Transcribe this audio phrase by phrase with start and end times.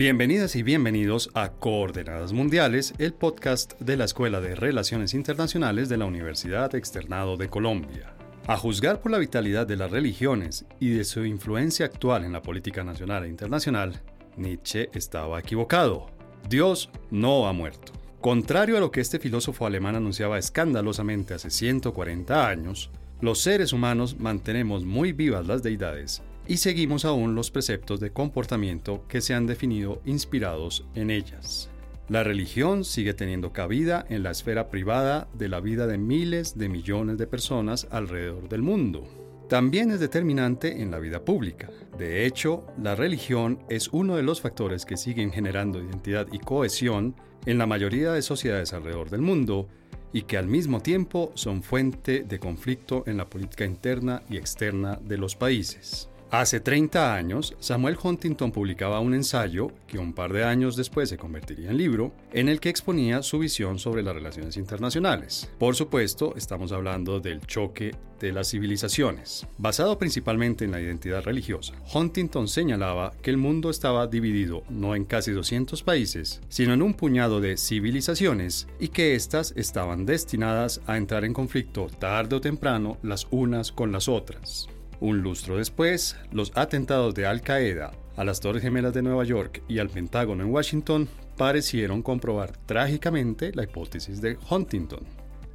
[0.00, 5.98] Bienvenidas y bienvenidos a Coordenadas Mundiales, el podcast de la Escuela de Relaciones Internacionales de
[5.98, 8.14] la Universidad Externado de Colombia.
[8.46, 12.40] A juzgar por la vitalidad de las religiones y de su influencia actual en la
[12.40, 14.00] política nacional e internacional,
[14.38, 16.06] Nietzsche estaba equivocado.
[16.48, 17.92] Dios no ha muerto.
[18.22, 22.90] Contrario a lo que este filósofo alemán anunciaba escandalosamente hace 140 años,
[23.20, 29.04] los seres humanos mantenemos muy vivas las deidades y seguimos aún los preceptos de comportamiento
[29.08, 31.70] que se han definido inspirados en ellas.
[32.08, 36.68] La religión sigue teniendo cabida en la esfera privada de la vida de miles de
[36.68, 39.06] millones de personas alrededor del mundo.
[39.48, 41.70] También es determinante en la vida pública.
[41.98, 47.14] De hecho, la religión es uno de los factores que siguen generando identidad y cohesión
[47.46, 49.68] en la mayoría de sociedades alrededor del mundo
[50.12, 54.98] y que al mismo tiempo son fuente de conflicto en la política interna y externa
[55.02, 56.09] de los países.
[56.30, 61.18] Hace 30 años, Samuel Huntington publicaba un ensayo, que un par de años después se
[61.18, 65.50] convertiría en libro, en el que exponía su visión sobre las relaciones internacionales.
[65.58, 69.44] Por supuesto, estamos hablando del choque de las civilizaciones.
[69.58, 75.06] Basado principalmente en la identidad religiosa, Huntington señalaba que el mundo estaba dividido no en
[75.06, 80.96] casi 200 países, sino en un puñado de civilizaciones y que éstas estaban destinadas a
[80.96, 84.68] entrar en conflicto tarde o temprano las unas con las otras.
[85.00, 89.62] Un lustro después, los atentados de Al Qaeda a las Torres Gemelas de Nueva York
[89.66, 95.00] y al Pentágono en Washington parecieron comprobar trágicamente la hipótesis de Huntington.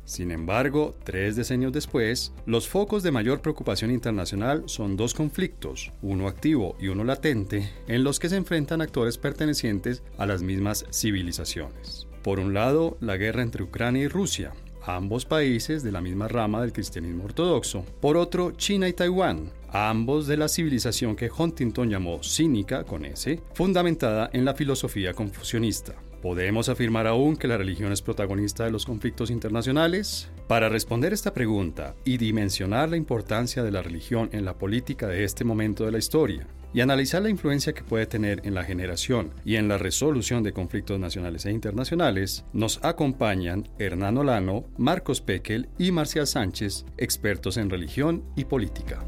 [0.04, 6.28] Sin embargo, tres decenios después, los focos de mayor preocupación internacional son dos conflictos, uno
[6.28, 12.08] activo y uno latente, en los que se enfrentan actores pertenecientes a las mismas civilizaciones.
[12.24, 14.54] Por un lado, la guerra entre Ucrania y Rusia,
[14.86, 17.86] ambos países de la misma rama del cristianismo ortodoxo.
[18.02, 23.42] Por otro, China y Taiwán, ambos de la civilización que Huntington llamó cínica con S,
[23.54, 25.96] fundamentada en la filosofía confucionista.
[26.22, 30.28] ¿Podemos afirmar aún que la religión es protagonista de los conflictos internacionales?
[30.48, 35.24] Para responder esta pregunta y dimensionar la importancia de la religión en la política de
[35.24, 39.32] este momento de la historia, y analizar la influencia que puede tener en la generación
[39.46, 45.70] y en la resolución de conflictos nacionales e internacionales, nos acompañan Hernán Olano, Marcos Pekel
[45.78, 49.06] y Marcial Sánchez, expertos en religión y política.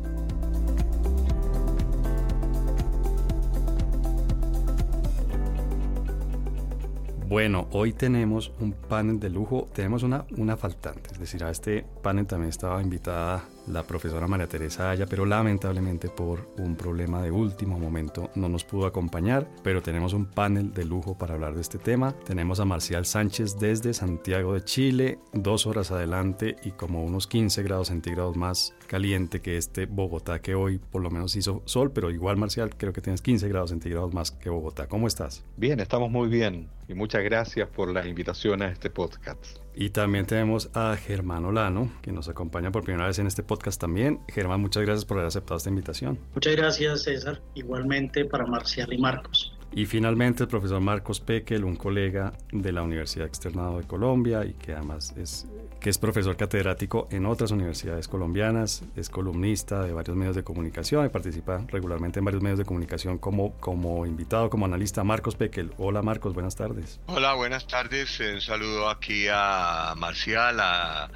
[7.28, 11.86] Bueno, hoy tenemos un panel de lujo, tenemos una, una faltante, es decir, a este
[12.02, 17.32] panel también estaba invitada la profesora María Teresa Aya, pero lamentablemente por un problema de
[17.32, 21.62] último momento no nos pudo acompañar, pero tenemos un panel de lujo para hablar de
[21.62, 22.14] este tema.
[22.26, 27.64] Tenemos a Marcial Sánchez desde Santiago de Chile, dos horas adelante y como unos 15
[27.64, 32.10] grados centígrados más caliente que este Bogotá que hoy por lo menos hizo sol, pero
[32.10, 34.88] igual Marcial creo que tienes 15 grados centígrados más que Bogotá.
[34.88, 35.44] ¿Cómo estás?
[35.58, 39.46] Bien, estamos muy bien y muchas gracias por la invitación a este podcast.
[39.76, 43.80] Y también tenemos a Germán Olano, que nos acompaña por primera vez en este podcast
[43.80, 44.20] también.
[44.28, 46.18] Germán, muchas gracias por haber aceptado esta invitación.
[46.34, 47.42] Muchas gracias, César.
[47.54, 49.57] Igualmente para Marcial y Marcos.
[49.72, 54.54] Y finalmente el profesor Marcos Pekel, un colega de la Universidad Externado de Colombia y
[54.54, 55.46] que además es,
[55.80, 61.06] que es profesor catedrático en otras universidades colombianas, es columnista de varios medios de comunicación
[61.06, 65.04] y participa regularmente en varios medios de comunicación como, como invitado, como analista.
[65.04, 65.72] Marcos Pekel.
[65.78, 67.00] Hola Marcos, buenas tardes.
[67.06, 68.20] Hola, buenas tardes.
[68.20, 71.10] Un saludo aquí a Marcial, a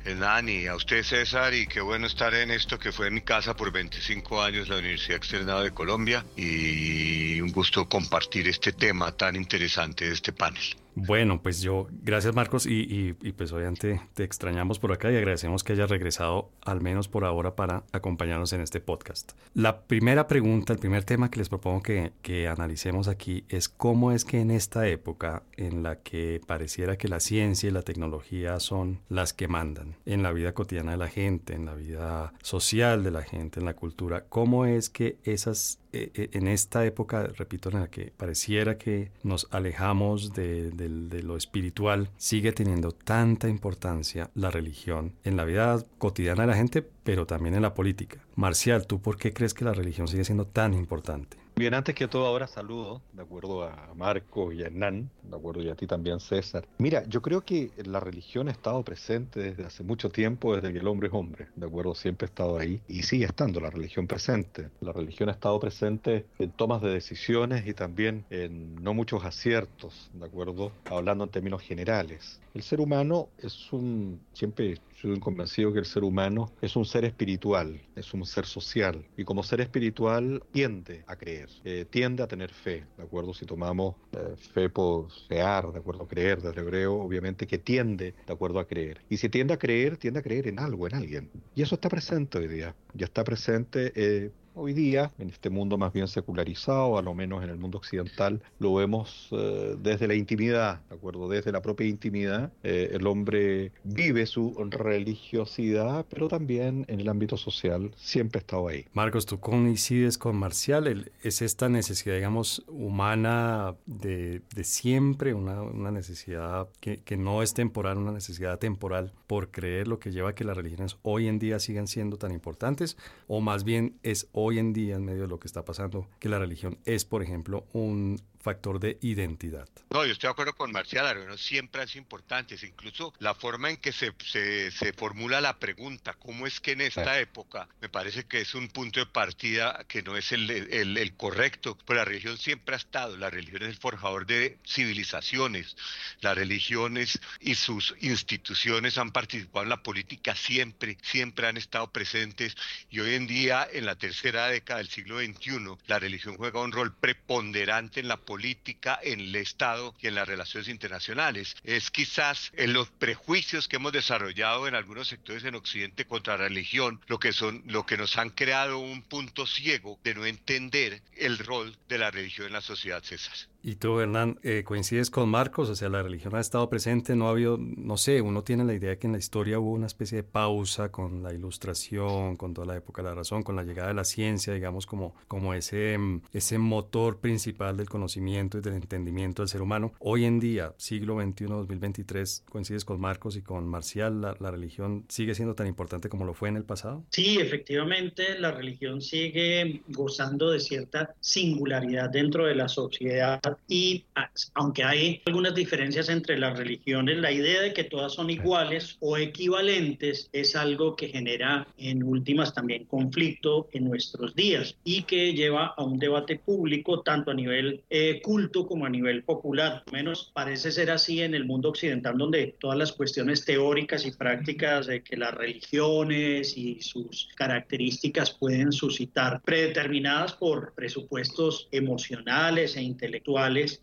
[0.47, 3.71] y a usted César y qué bueno estar en esto que fue mi casa por
[3.71, 10.05] 25 años, la Universidad Externado de Colombia y un gusto compartir este tema tan interesante
[10.05, 10.63] de este panel.
[10.95, 15.73] Bueno, pues yo, gracias Marcos, y, pues obviamente te extrañamos por acá y agradecemos que
[15.73, 19.31] hayas regresado al menos por ahora para acompañarnos en este podcast.
[19.53, 24.11] La primera pregunta, el primer tema que les propongo que, que analicemos aquí es cómo
[24.11, 28.59] es que en esta época en la que pareciera que la ciencia y la tecnología
[28.59, 33.03] son las que mandan en la vida cotidiana de la gente, en la vida social
[33.03, 37.27] de la gente, en la cultura, cómo es que esas, eh, eh, en esta época,
[37.37, 43.49] repito, en la que pareciera que nos alejamos de de lo espiritual, sigue teniendo tanta
[43.49, 48.19] importancia la religión en la vida cotidiana de la gente, pero también en la política.
[48.35, 51.40] Marcial, ¿tú por qué crees que la religión sigue siendo tan importante?
[51.55, 55.61] Bien, antes que todo ahora saludo, de acuerdo a Marco y a Hernán, de acuerdo
[55.61, 56.65] y a ti también César.
[56.79, 60.79] Mira, yo creo que la religión ha estado presente desde hace mucho tiempo, desde que
[60.79, 64.07] el hombre es hombre, de acuerdo, siempre ha estado ahí y sigue estando la religión
[64.07, 64.69] presente.
[64.79, 70.09] La religión ha estado presente en tomas de decisiones y también en no muchos aciertos,
[70.13, 72.39] de acuerdo, hablando en términos generales.
[72.53, 77.05] El ser humano es un, siempre soy convencido que el ser humano es un ser
[77.05, 82.27] espiritual, es un ser social y como ser espiritual tiende a creer eh, tiende a
[82.27, 83.33] tener fe, ¿de acuerdo?
[83.33, 86.07] Si tomamos eh, fe por fear, ¿de acuerdo?
[86.07, 88.59] Creer desde hebreo, obviamente que tiende, ¿de acuerdo?
[88.59, 89.01] A creer.
[89.09, 91.29] Y si tiende a creer, tiende a creer en algo, en alguien.
[91.55, 92.75] Y eso está presente hoy día.
[92.93, 97.41] Ya está presente eh, Hoy día, en este mundo más bien secularizado, a lo menos
[97.41, 101.29] en el mundo occidental, lo vemos eh, desde la intimidad, ¿de acuerdo?
[101.29, 107.37] Desde la propia intimidad, eh, el hombre vive su religiosidad, pero también en el ámbito
[107.37, 108.85] social siempre ha estado ahí.
[108.91, 115.91] Marcos, tú coincides con Marcial, es esta necesidad, digamos, humana de, de siempre, una, una
[115.91, 120.35] necesidad que, que, no es temporal, una necesidad temporal por creer lo que lleva a
[120.35, 124.40] que las religiones hoy en día sigan siendo tan importantes, o más bien es hoy
[124.57, 127.65] en día, en medio de lo que está pasando, que la religión es, por ejemplo,
[127.73, 129.67] un factor de identidad.
[129.89, 133.77] No, yo estoy de acuerdo con Marcial, la siempre es importante, incluso la forma en
[133.77, 138.25] que se, se, se, formula la pregunta, ¿cómo es que en esta época me parece
[138.25, 141.77] que es un punto de partida que no es el, el, el correcto?
[141.85, 145.75] Pues la religión siempre ha estado, la religión es el forjador de civilizaciones,
[146.21, 152.55] las religiones y sus instituciones han participado en la política siempre, siempre han estado presentes
[152.89, 156.71] y hoy en día, en la tercera década del siglo XXI, la religión juega un
[156.71, 161.53] rol preponderante en la política política, en el Estado y en las relaciones internacionales.
[161.65, 166.47] Es quizás en los prejuicios que hemos desarrollado en algunos sectores en Occidente contra la
[166.47, 171.01] religión lo que son lo que nos han creado un punto ciego de no entender
[171.17, 173.50] el rol de la religión en la sociedad, César.
[173.63, 177.27] Y tú, Hernán, eh, coincides con Marcos, o sea, la religión ha estado presente, no
[177.27, 180.17] ha habido, no sé, uno tiene la idea que en la historia hubo una especie
[180.17, 183.89] de pausa con la ilustración, con toda la época de la razón, con la llegada
[183.89, 185.97] de la ciencia, digamos, como, como ese,
[186.33, 189.93] ese motor principal del conocimiento y del entendimiento del ser humano.
[189.99, 195.05] Hoy en día, siglo XXI, 2023, coincides con Marcos y con Marcial, la, la religión
[195.07, 197.03] sigue siendo tan importante como lo fue en el pasado.
[197.11, 204.05] Sí, efectivamente, la religión sigue gozando de cierta singularidad dentro de la sociedad y
[204.53, 209.17] aunque hay algunas diferencias entre las religiones, la idea de que todas son iguales o
[209.17, 215.73] equivalentes es algo que genera en últimas también conflicto en nuestros días y que lleva
[215.77, 219.83] a un debate público tanto a nivel eh, culto como a nivel popular.
[219.91, 224.87] Menos parece ser así en el mundo occidental donde todas las cuestiones teóricas y prácticas
[224.87, 233.21] de que las religiones y sus características pueden suscitar predeterminadas por presupuestos emocionales e intelectuales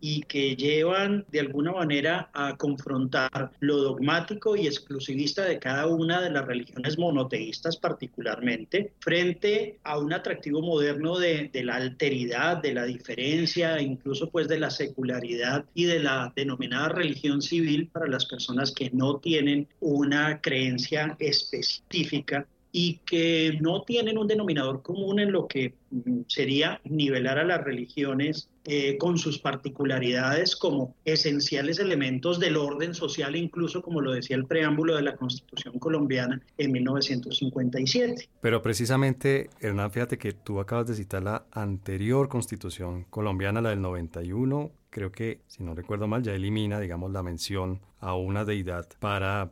[0.01, 6.21] y que llevan de alguna manera a confrontar lo dogmático y exclusivista de cada una
[6.21, 12.75] de las religiones monoteístas particularmente frente a un atractivo moderno de, de la alteridad, de
[12.75, 18.27] la diferencia, incluso pues de la secularidad y de la denominada religión civil para las
[18.27, 25.33] personas que no tienen una creencia específica y que no tienen un denominador común en
[25.33, 32.39] lo que mm, sería nivelar a las religiones eh, con sus particularidades como esenciales elementos
[32.39, 38.29] del orden social, incluso como lo decía el preámbulo de la Constitución colombiana en 1957.
[38.43, 43.81] Pero precisamente, Hernán, fíjate que tú acabas de citar la anterior Constitución colombiana, la del
[43.81, 48.87] 91, creo que, si no recuerdo mal, ya elimina, digamos, la mención a una deidad
[49.01, 49.51] para,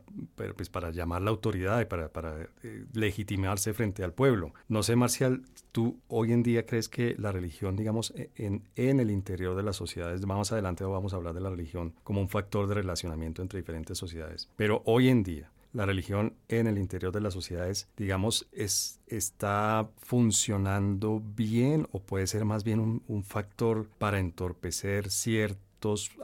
[0.57, 4.53] pues, para llamar la autoridad y para, para eh, legitimarse frente al pueblo.
[4.69, 9.01] No sé, Marcial, ¿tú hoy en día crees que la religión, digamos, e, en, en
[9.01, 12.29] el interior de las sociedades, más adelante vamos a hablar de la religión como un
[12.29, 17.13] factor de relacionamiento entre diferentes sociedades, pero hoy en día, la religión en el interior
[17.13, 23.87] de las sociedades, digamos, es, está funcionando bien o puede ser más bien un, factor
[23.99, 25.67] para entorpecer cierto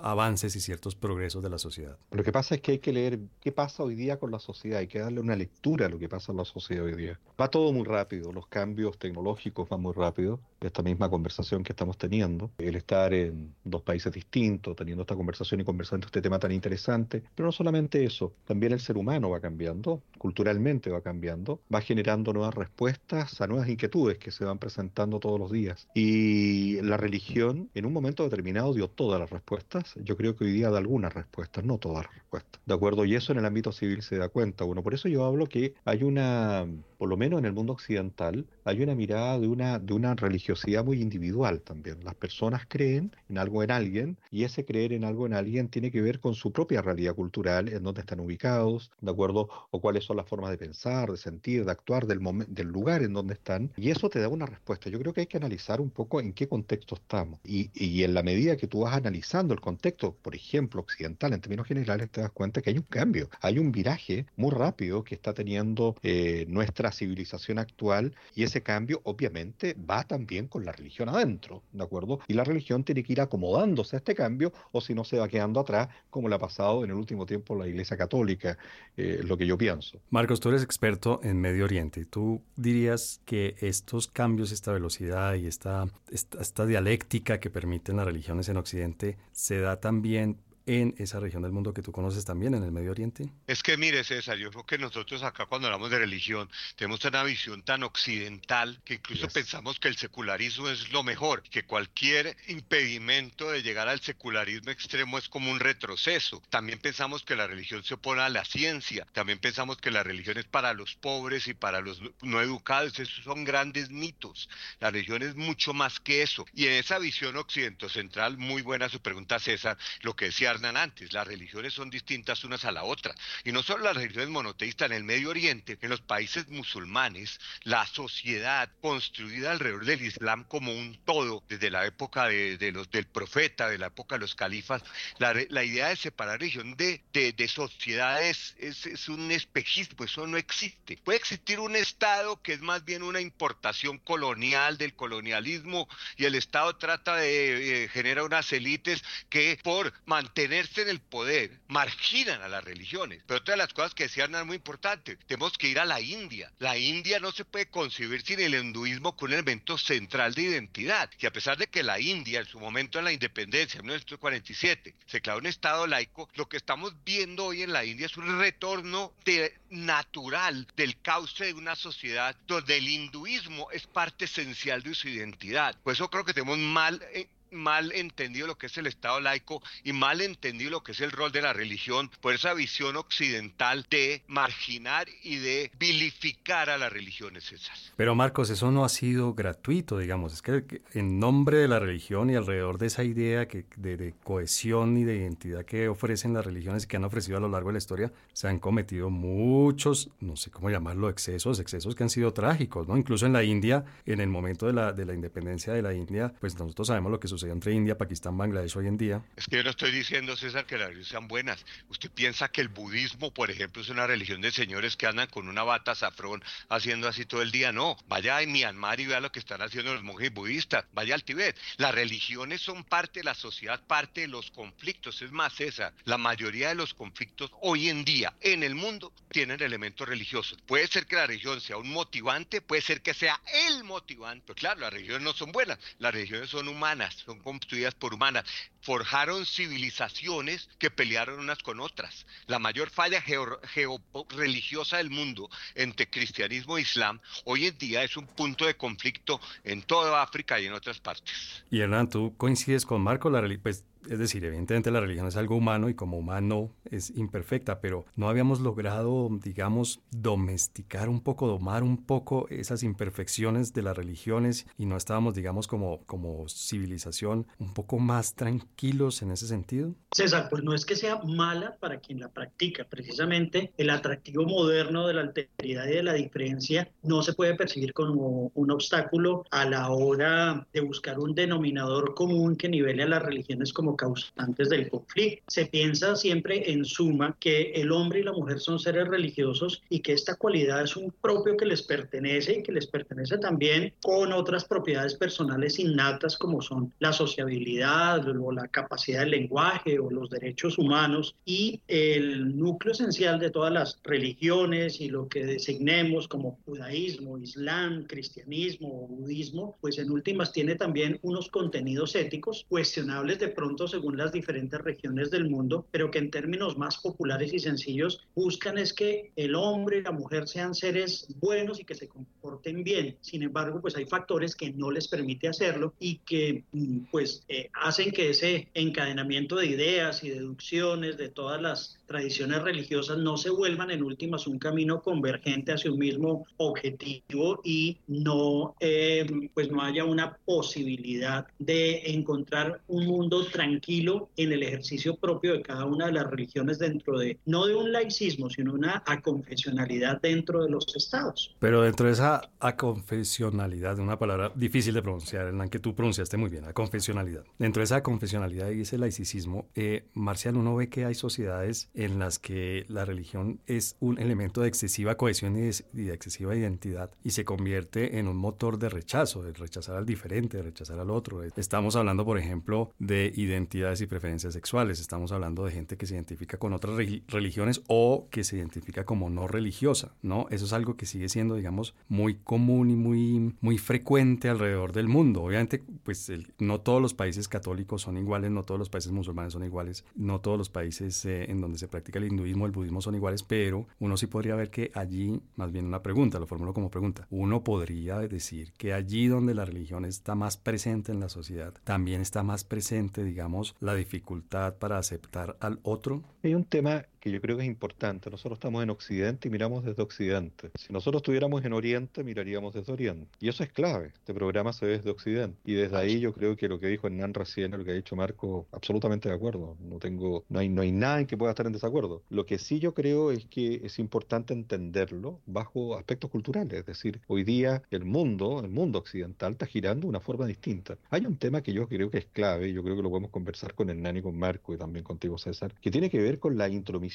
[0.01, 1.97] avances y ciertos progresos de la sociedad.
[2.11, 4.81] Lo que pasa es que hay que leer qué pasa hoy día con la sociedad,
[4.81, 7.21] hay que darle una lectura a lo que pasa en la sociedad hoy día.
[7.41, 11.99] Va todo muy rápido, los cambios tecnológicos van muy rápido, esta misma conversación que estamos
[11.99, 16.53] teniendo, el estar en dos países distintos, teniendo esta conversación y conversando este tema tan
[16.53, 21.81] interesante, pero no solamente eso, también el ser humano va cambiando, culturalmente va cambiando, va
[21.81, 25.89] generando nuevas respuestas a nuevas inquietudes que se van presentando todos los días.
[25.95, 29.53] Y la religión en un momento determinado dio todas las respuestas
[29.97, 32.61] yo creo que hoy día da algunas respuestas, no todas las respuestas.
[32.65, 33.05] ¿De acuerdo?
[33.05, 34.65] Y eso en el ámbito civil se da cuenta.
[34.65, 36.67] Bueno, por eso yo hablo que hay una,
[36.99, 40.15] por lo menos en el mundo occidental, hay una mirada de una, de una
[40.53, 42.05] religiosidad muy individual también.
[42.05, 45.91] Las personas creen en algo en alguien y ese creer en algo en alguien tiene
[45.91, 49.49] que ver con su propia realidad cultural, en dónde están ubicados, ¿de acuerdo?
[49.71, 53.13] O cuáles son las formas de pensar, de sentir, de actuar del, del lugar en
[53.13, 53.73] donde están.
[53.77, 54.91] Y eso te da una respuesta.
[54.91, 57.41] Yo creo que hay que analizar un poco en qué contexto estamos.
[57.45, 61.41] Y, y en la medida que tú vas analizando el contexto, por ejemplo, occidental en
[61.41, 65.15] términos generales, te das cuenta que hay un cambio, hay un viraje muy rápido que
[65.15, 71.09] está teniendo eh, nuestra civilización actual y ese cambio obviamente va también con la religión
[71.09, 72.21] adentro, ¿de acuerdo?
[72.29, 75.29] Y la religión tiene que ir acomodándose a este cambio o si no se va
[75.29, 78.59] quedando atrás, como le ha pasado en el último tiempo la Iglesia Católica,
[78.97, 79.99] eh, lo que yo pienso.
[80.11, 82.05] Marcos, tú eres experto en Medio Oriente.
[82.05, 88.49] ¿Tú dirías que estos cambios, esta velocidad y esta, esta dialéctica que permiten las religiones
[88.49, 92.63] en Occidente se da también en esa región del mundo que tú conoces también, en
[92.63, 93.29] el Medio Oriente?
[93.47, 97.23] Es que mire, César, yo creo que nosotros acá cuando hablamos de religión tenemos una
[97.25, 103.51] visión tan occidental que incluso pensamos que el secularismo es lo mejor, que cualquier impedimento
[103.51, 106.43] de llegar al secularismo extremo es como un retroceso.
[106.49, 110.39] También pensamos que la religión se opone a la ciencia, también pensamos que la religión
[110.39, 114.49] es para los pobres y para los no educados, esos son grandes mitos.
[114.81, 116.45] La religión es mucho más que eso.
[116.55, 121.27] Y en esa visión occidentocentral, muy buena su pregunta, César, lo que decía antes, las
[121.27, 123.15] religiones son distintas unas a la otra.
[123.45, 127.87] Y no solo las religiones monoteístas en el Medio Oriente, en los países musulmanes, la
[127.87, 133.69] sociedad construida alrededor del Islam como un todo, desde la época de, los, del profeta,
[133.69, 134.83] de la época de los califas,
[135.19, 140.27] la, la idea de separar religión de, de, de sociedades es, es, un espejismo, eso
[140.27, 140.99] no existe.
[140.99, 146.35] Puede existir un Estado que es más bien una importación colonial del colonialismo y el
[146.35, 152.43] Estado trata de, eh, generar unas élites que por mantener tenerse en el poder, marginan
[152.43, 153.23] a las religiones.
[153.29, 156.01] Pero otra de las cosas que decían es muy importante, tenemos que ir a la
[156.01, 156.51] India.
[156.59, 161.09] La India no se puede concebir sin el hinduismo como un elemento central de identidad.
[161.17, 164.97] Y a pesar de que la India, en su momento en la independencia, en 1947,
[165.07, 168.41] se creó un Estado laico, lo que estamos viendo hoy en la India es un
[168.41, 174.95] retorno de, natural del cauce de una sociedad donde el hinduismo es parte esencial de
[174.95, 175.79] su identidad.
[175.85, 177.01] Por eso creo que tenemos mal...
[177.13, 181.01] Eh, mal entendido lo que es el Estado laico y mal entendido lo que es
[181.01, 186.79] el rol de la religión por esa visión occidental de marginar y de vilificar a
[186.79, 187.93] las religiones esas.
[187.97, 192.31] Pero Marcos, eso no ha sido gratuito, digamos, es que en nombre de la religión
[192.31, 196.85] y alrededor de esa idea que, de, cohesión y de identidad que ofrecen las religiones
[196.85, 200.37] y que han ofrecido a lo largo de la historia, se han cometido muchos, no
[200.37, 202.97] sé cómo llamarlo, excesos, excesos que han sido trágicos, ¿no?
[202.97, 206.33] Incluso en la India, en el momento de la, de la independencia de la India,
[206.41, 209.23] pues nosotros sabemos lo que sucedió entre India, Pakistán, Bangladesh hoy en día.
[209.37, 211.65] Es que yo no estoy diciendo, César, que las religiones sean buenas.
[211.89, 215.49] Usted piensa que el budismo, por ejemplo, es una religión de señores que andan con
[215.49, 217.73] una bata safrón haciendo así todo el día.
[217.73, 220.85] No, vaya a Myanmar y vea lo que están haciendo los monjes budistas.
[220.93, 221.57] Vaya al Tibet.
[221.77, 225.23] Las religiones son parte de la sociedad, parte de los conflictos.
[225.23, 229.61] Es más, César, la mayoría de los conflictos hoy en día en el mundo tienen
[229.63, 230.59] elementos religiosos.
[230.67, 234.45] Puede ser que la religión sea un motivante, puede ser que sea el motivante.
[234.47, 235.79] Pero claro, las religiones no son buenas.
[235.99, 238.45] Las religiones son humanas, construidas por humanas,
[238.81, 242.27] forjaron civilizaciones que pelearon unas con otras.
[242.47, 248.27] La mayor falla georreligiosa del mundo entre cristianismo e islam hoy en día es un
[248.27, 251.65] punto de conflicto en toda África y en otras partes.
[251.71, 255.57] Y Hernán, tú coincides con Marco, la pues es decir, evidentemente la religión es algo
[255.57, 261.83] humano y como humano es imperfecta, pero no habíamos logrado, digamos, domesticar un poco, domar
[261.83, 267.75] un poco esas imperfecciones de las religiones y no estábamos, digamos, como, como civilización un
[267.75, 269.95] poco más tranquilos en ese sentido.
[270.13, 275.07] César, pues no es que sea mala para quien la practica, precisamente el atractivo moderno
[275.07, 279.65] de la alteridad y de la diferencia no se puede percibir como un obstáculo a
[279.65, 284.89] la hora de buscar un denominador común que nivele a las religiones como causantes del
[284.89, 285.43] conflicto.
[285.49, 290.01] Se piensa siempre en suma que el hombre y la mujer son seres religiosos y
[290.01, 294.33] que esta cualidad es un propio que les pertenece y que les pertenece también con
[294.33, 300.31] otras propiedades personales innatas como son la sociabilidad o la capacidad del lenguaje o los
[300.31, 306.59] derechos humanos y el núcleo esencial de todas las religiones y lo que designemos como
[306.65, 313.49] judaísmo, islam, cristianismo o budismo, pues en últimas tiene también unos contenidos éticos cuestionables de
[313.49, 318.21] pronto según las diferentes regiones del mundo, pero que en términos más populares y sencillos
[318.35, 322.85] buscan es que el hombre y la mujer sean seres buenos y que se comporten
[322.85, 323.17] bien.
[323.21, 327.71] Sin embargo, pues hay factores que no les permite hacerlo y que mm, pues eh,
[327.75, 333.51] hacen que ese encadenamiento de ideas y deducciones de todas las tradiciones religiosas no se
[333.51, 339.83] vuelvan en últimas un camino convergente hacia un mismo objetivo y no eh, pues no
[339.83, 346.07] haya una posibilidad de encontrar un mundo tranquilo en el ejercicio propio de cada una
[346.07, 350.95] de las religiones dentro de, no de un laicismo, sino una aconfesionalidad dentro de los
[350.95, 351.57] estados.
[351.59, 356.37] Pero dentro de esa aconfesionalidad, una palabra difícil de pronunciar, en la que tú pronunciaste
[356.37, 357.45] muy bien, aconfesionalidad.
[357.59, 362.19] Dentro de esa aconfesionalidad y ese laicismo, eh, Marcial, uno ve que hay sociedades en
[362.19, 367.31] las que la religión es un elemento de excesiva cohesión y de, excesiva identidad y
[367.31, 371.43] se convierte en un motor de rechazo, de rechazar al diferente, de rechazar al otro.
[371.43, 375.01] Estamos hablando, por ejemplo, de identidades y preferencias sexuales.
[375.01, 376.97] Estamos hablando de gente que se identifica con otras
[377.29, 380.47] religiones o que se identifica como no religiosa, ¿no?
[380.51, 385.09] Eso es algo que sigue siendo, digamos, muy común y muy, muy frecuente alrededor del
[385.09, 385.43] mundo.
[385.43, 389.65] Obviamente, pues no todos los países católicos son iguales, no todos los países musulmanes son
[389.65, 393.15] iguales, no todos los países eh, en donde se practica el hinduismo, el budismo son
[393.15, 396.91] iguales, pero uno sí podría ver que allí, más bien una pregunta, lo formulo como
[396.91, 401.75] pregunta, uno podría decir que allí donde la religión está más presente en la sociedad,
[401.85, 406.23] también está más presente, digamos, la dificultad para aceptar al otro.
[406.43, 408.31] Hay un tema que yo creo que es importante.
[408.31, 410.73] Nosotros estamos en Occidente y miramos desde Occidente.
[410.75, 413.29] Si nosotros estuviéramos en Oriente, miraríamos desde Oriente.
[413.39, 414.09] Y eso es clave.
[414.09, 415.57] Este programa se ve desde Occidente.
[415.65, 418.17] Y desde ahí yo creo que lo que dijo Hernán recién, lo que ha dicho
[418.17, 419.77] Marco, absolutamente de acuerdo.
[419.79, 422.25] No tengo, no hay, no hay nada en que pueda estar en desacuerdo.
[422.29, 426.81] Lo que sí yo creo es que es importante entenderlo bajo aspectos culturales.
[426.81, 430.99] Es decir, hoy día el mundo, el mundo occidental está girando de una forma distinta.
[431.11, 433.75] Hay un tema que yo creo que es clave, yo creo que lo podemos conversar
[433.75, 436.69] con Hernán y con Marco y también contigo César, que tiene que ver con la
[436.69, 437.12] intromisión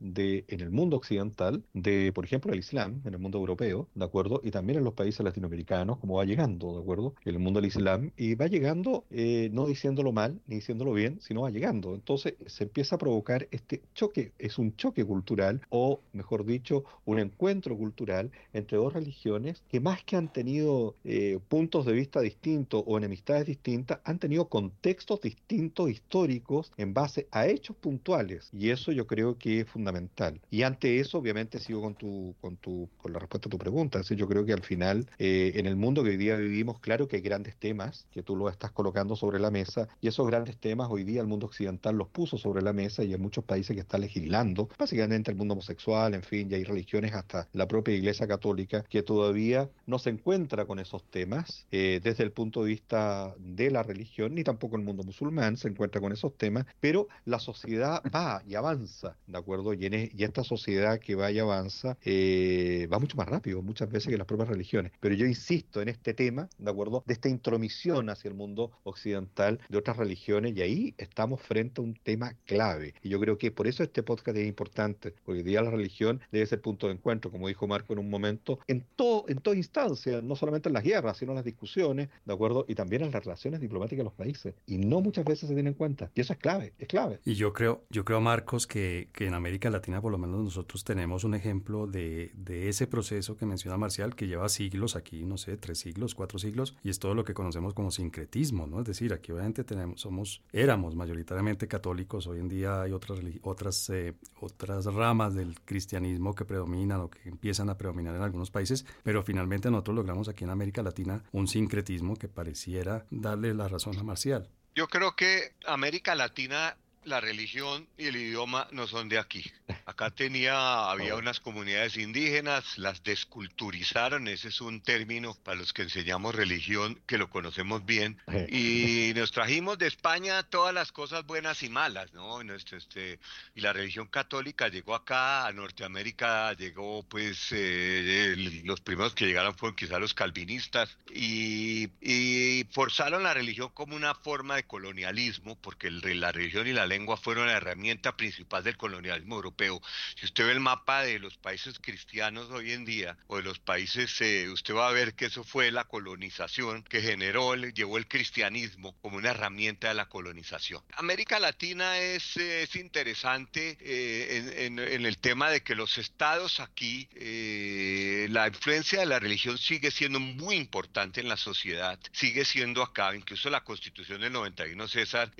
[0.00, 4.04] de, en el mundo occidental de, por ejemplo, el Islam, en el mundo europeo, ¿de
[4.04, 4.40] acuerdo?
[4.42, 7.14] Y también en los países latinoamericanos, como va llegando, ¿de acuerdo?
[7.24, 11.42] El mundo del Islam, y va llegando eh, no diciéndolo mal, ni diciéndolo bien, sino
[11.42, 11.94] va llegando.
[11.94, 17.18] Entonces se empieza a provocar este choque, es un choque cultural, o mejor dicho, un
[17.18, 22.82] encuentro cultural entre dos religiones que más que han tenido eh, puntos de vista distintos
[22.86, 28.48] o enemistades distintas, han tenido contextos distintos históricos en base a hechos puntuales.
[28.52, 30.40] Y eso yo creo que es fundamental.
[30.50, 34.00] Y ante eso, obviamente, sigo con tu, con tu, con la respuesta a tu pregunta.
[34.00, 37.08] Así yo creo que al final, eh, en el mundo que hoy día vivimos, claro
[37.08, 40.56] que hay grandes temas que tú los estás colocando sobre la mesa, y esos grandes
[40.58, 43.74] temas hoy día el mundo occidental los puso sobre la mesa y hay muchos países
[43.74, 47.94] que están legislando, básicamente el mundo homosexual, en fin, y hay religiones hasta la propia
[47.94, 52.68] Iglesia Católica que todavía no se encuentra con esos temas eh, desde el punto de
[52.68, 57.08] vista de la religión, ni tampoco el mundo musulmán se encuentra con esos temas, pero
[57.24, 59.74] la sociedad va y avanza ¿de acuerdo?
[59.74, 63.90] Y, en, y esta sociedad que va y avanza eh, va mucho más rápido muchas
[63.90, 64.92] veces que las propias religiones.
[65.00, 67.02] Pero yo insisto en este tema, ¿de acuerdo?
[67.06, 71.84] De esta intromisión hacia el mundo occidental de otras religiones y ahí estamos frente a
[71.84, 72.94] un tema clave.
[73.02, 76.20] Y yo creo que por eso este podcast es importante, porque hoy día la religión
[76.32, 79.56] debe ser punto de encuentro, como dijo Marco en un momento, en todo en toda
[79.56, 82.64] instancia, no solamente en las guerras, sino en las discusiones, ¿de acuerdo?
[82.68, 84.54] Y también en las relaciones diplomáticas de los países.
[84.66, 86.10] Y no muchas veces se tiene en cuenta.
[86.14, 87.20] Y eso es clave, es clave.
[87.24, 90.84] Y yo creo, yo creo Marcos, que, que en América Latina por lo menos nosotros
[90.84, 95.56] tenemos un ejemplo de, ese proceso que menciona Marcial, que lleva siglos aquí, no sé,
[95.56, 98.80] tres siglos, cuatro siglos, y es todo lo que conocemos como sincretismo, ¿no?
[98.80, 103.90] Es decir, aquí obviamente tenemos, somos, éramos mayoritariamente católicos, hoy en día hay otras, otras,
[103.90, 108.84] eh, otras ramas del cristianismo que predominan o que empiezan a predominar en algunos países,
[109.02, 113.98] pero finalmente nosotros logramos aquí en América Latina un sincretismo que pareciera darle la razón
[113.98, 114.48] a Marcial.
[114.74, 119.50] Yo creo que América Latina la religión y el idioma no son de aquí.
[119.86, 121.18] Acá tenía, había oh.
[121.18, 127.18] unas comunidades indígenas, las desculturizaron, ese es un término para los que enseñamos religión que
[127.18, 132.40] lo conocemos bien, y nos trajimos de España todas las cosas buenas y malas, ¿no?
[132.40, 133.18] este,
[133.54, 138.34] y la religión católica llegó acá, a Norteamérica llegó, pues, eh,
[138.64, 144.14] los primeros que llegaron fueron quizá los calvinistas, y, y forzaron la religión como una
[144.14, 149.36] forma de colonialismo, porque la religión y la lengua fueron la herramienta principal del colonialismo
[149.36, 149.80] europeo.
[150.16, 153.58] Si usted ve el mapa de los países cristianos hoy en día, o de los
[153.58, 158.08] países, eh, usted va a ver que eso fue la colonización que generó, llevó el
[158.08, 160.82] cristianismo como una herramienta de la colonización.
[160.96, 168.26] América Latina es, es interesante eh, en, el tema de que los estados aquí, eh,
[168.30, 173.14] la influencia de la religión sigue siendo muy importante en la sociedad, sigue siendo acá,
[173.14, 175.30] incluso la constitución del 91, César,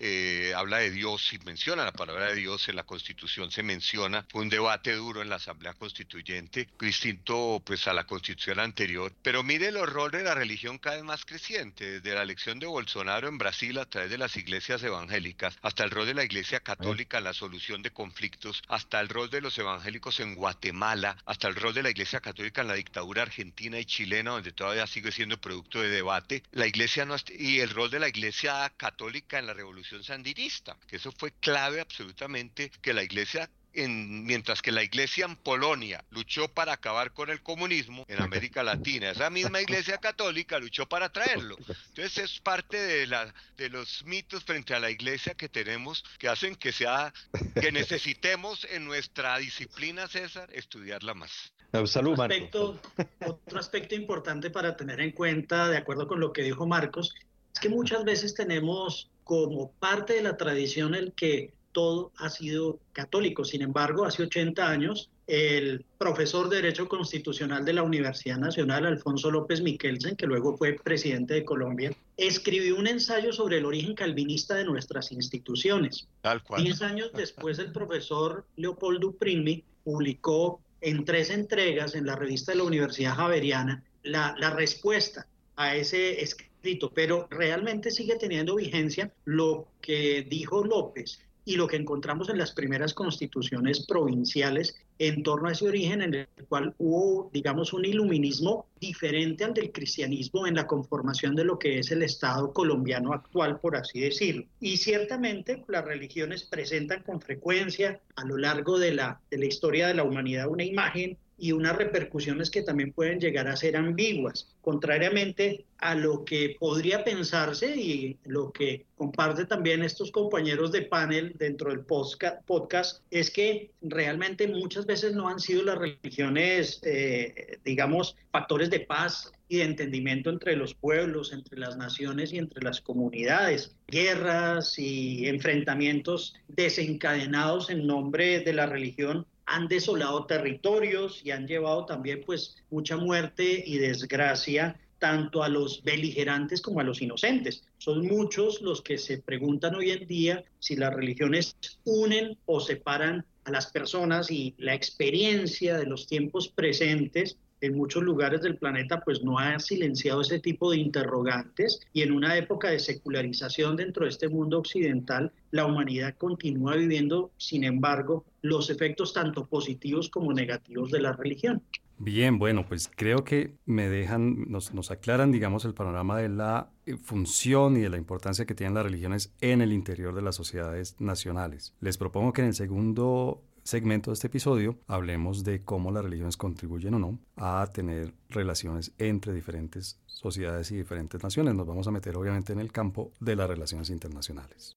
[0.54, 4.42] habla de Dios y menciona la palabra de Dios, en la Constitución se menciona, fue
[4.42, 9.68] un debate duro en la Asamblea Constituyente, distinto pues a la Constitución anterior, pero mire
[9.68, 13.38] el horror de la religión cada vez más creciente, desde la elección de Bolsonaro en
[13.38, 17.24] Brasil a través de las iglesias evangélicas, hasta el rol de la Iglesia Católica en
[17.24, 21.74] la solución de conflictos, hasta el rol de los evangélicos en Guatemala, hasta el rol
[21.74, 25.80] de la Iglesia Católica en la dictadura argentina y chilena, donde todavía sigue siendo producto
[25.80, 30.02] de debate, la iglesia no y el rol de la iglesia católica en la revolución
[30.02, 36.04] sandinista, que eso fue clave absolutamente que la iglesia mientras que la iglesia en Polonia
[36.10, 41.10] luchó para acabar con el comunismo en América Latina, esa misma iglesia católica luchó para
[41.10, 41.56] traerlo.
[41.88, 46.28] Entonces es parte de, la, de los mitos frente a la iglesia que tenemos que
[46.28, 47.12] hacen que sea
[47.60, 51.52] que necesitemos en nuestra disciplina César estudiarla más.
[51.84, 52.80] Salud, otro, aspecto,
[53.24, 57.14] otro aspecto importante para tener en cuenta, de acuerdo con lo que dijo Marcos,
[57.52, 62.80] es que muchas veces tenemos como parte de la tradición el que todo ha sido
[62.92, 63.44] católico.
[63.44, 69.30] Sin embargo, hace 80 años, el profesor de Derecho Constitucional de la Universidad Nacional, Alfonso
[69.30, 74.56] López Miquelsen, que luego fue presidente de Colombia, escribió un ensayo sobre el origen calvinista
[74.56, 76.08] de nuestras instituciones.
[76.22, 76.64] Tal cual.
[76.64, 82.58] Diez años después, el profesor Leopoldo Primi publicó en tres entregas en la revista de
[82.58, 89.68] la Universidad Javeriana la, la respuesta a ese escrito, pero realmente sigue teniendo vigencia lo
[89.80, 95.52] que dijo López y lo que encontramos en las primeras constituciones provinciales en torno a
[95.52, 100.66] ese origen en el cual hubo, digamos, un iluminismo diferente al del cristianismo en la
[100.66, 104.44] conformación de lo que es el Estado colombiano actual, por así decirlo.
[104.60, 109.88] Y ciertamente las religiones presentan con frecuencia a lo largo de la, de la historia
[109.88, 114.54] de la humanidad una imagen y unas repercusiones que también pueden llegar a ser ambiguas,
[114.60, 121.34] contrariamente a lo que podría pensarse y lo que comparte también estos compañeros de panel
[121.38, 128.16] dentro del podcast, es que realmente muchas veces no han sido las religiones, eh, digamos,
[128.30, 132.80] factores de paz y de entendimiento entre los pueblos, entre las naciones y entre las
[132.80, 133.74] comunidades.
[133.88, 141.84] Guerras y enfrentamientos desencadenados en nombre de la religión han desolado territorios y han llevado
[141.84, 147.64] también pues mucha muerte y desgracia tanto a los beligerantes como a los inocentes.
[147.78, 153.26] Son muchos los que se preguntan hoy en día si las religiones unen o separan
[153.42, 159.00] a las personas y la experiencia de los tiempos presentes en muchos lugares del planeta
[159.04, 164.04] pues no ha silenciado ese tipo de interrogantes y en una época de secularización dentro
[164.04, 170.32] de este mundo occidental la humanidad continúa viviendo sin embargo los efectos tanto positivos como
[170.32, 171.62] negativos de la religión.
[172.02, 176.70] Bien, bueno, pues creo que me dejan, nos, nos aclaran, digamos, el panorama de la
[176.86, 180.34] eh, función y de la importancia que tienen las religiones en el interior de las
[180.34, 181.74] sociedades nacionales.
[181.78, 186.36] Les propongo que en el segundo segmento de este episodio hablemos de cómo las religiones
[186.36, 191.54] contribuyen o no a tener relaciones entre diferentes sociedades y diferentes naciones.
[191.54, 194.74] Nos vamos a meter obviamente en el campo de las relaciones internacionales.